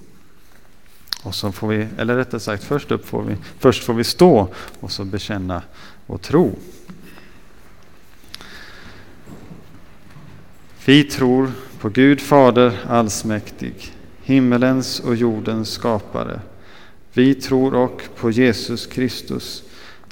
Och 1.26 1.36
så 1.36 1.52
får 1.52 1.68
vi, 1.68 1.88
eller 1.98 2.16
rättare 2.16 2.40
sagt 2.40 2.64
först 2.64 2.92
upp 2.92 3.06
får 3.08 3.24
vi, 3.24 3.36
först 3.60 3.84
får 3.84 3.94
vi 3.94 4.04
stå 4.04 4.48
och 4.80 4.92
så 4.92 5.06
bekänna 5.06 5.62
vår 6.06 6.18
tro. 6.18 6.56
Vi 10.86 11.04
tror 11.04 11.52
på 11.80 11.90
Gud 11.90 12.22
Fader 12.22 12.80
allsmäktig, 12.90 13.94
himmelens 14.24 15.00
och 15.00 15.16
jordens 15.16 15.70
skapare. 15.70 16.40
Vi 17.14 17.36
tror 17.36 17.74
och 17.74 18.02
på 18.16 18.32
Jesus 18.32 18.86
Kristus, 18.86 19.64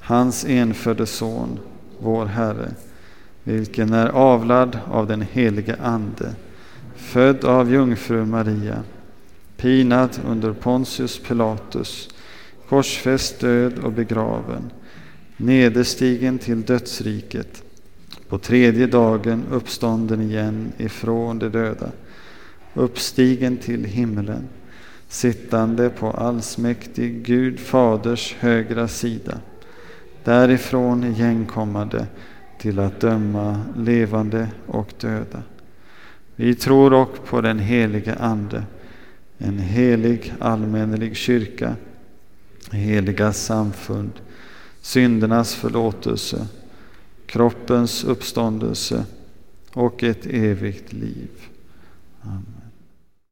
hans 0.01 0.45
enfödde 0.45 1.05
Son, 1.05 1.59
vår 1.99 2.25
Herre, 2.25 2.71
vilken 3.43 3.93
är 3.93 4.07
avlad 4.07 4.79
av 4.91 5.07
den 5.07 5.21
helige 5.21 5.75
Ande, 5.81 6.35
född 6.95 7.45
av 7.45 7.71
jungfru 7.71 8.25
Maria, 8.25 8.83
pinad 9.57 10.19
under 10.27 10.53
Pontius 10.53 11.19
Pilatus, 11.19 12.09
korsfäst, 12.69 13.39
död 13.39 13.79
och 13.79 13.91
begraven, 13.91 14.71
nederstigen 15.37 16.39
till 16.39 16.61
dödsriket, 16.61 17.63
på 18.29 18.37
tredje 18.37 18.87
dagen 18.87 19.43
uppstånden 19.51 20.21
igen 20.21 20.71
ifrån 20.77 21.39
de 21.39 21.49
döda, 21.49 21.91
uppstigen 22.73 23.57
till 23.57 23.85
himlen, 23.85 24.47
sittande 25.07 25.89
på 25.89 26.11
allsmäktig 26.11 27.25
Gud 27.25 27.59
faders 27.59 28.35
högra 28.39 28.87
sida, 28.87 29.37
därifrån 30.23 31.03
igenkommande 31.03 32.07
till 32.59 32.79
att 32.79 32.99
döma 32.99 33.61
levande 33.77 34.47
och 34.67 34.93
döda. 34.99 35.43
Vi 36.35 36.55
tror 36.55 36.93
också 36.93 37.21
på 37.21 37.41
den 37.41 37.59
helige 37.59 38.15
Ande, 38.15 38.63
en 39.43 39.59
helig 39.59 40.33
allmännelig 40.39 41.15
kyrka, 41.17 41.75
heliga 42.71 43.33
samfund, 43.33 44.11
syndernas 44.81 45.55
förlåtelse, 45.55 46.47
kroppens 47.25 48.03
uppståndelse 48.03 49.05
och 49.73 50.03
ett 50.03 50.25
evigt 50.25 50.93
liv. 50.93 51.29
Amen. 52.21 52.52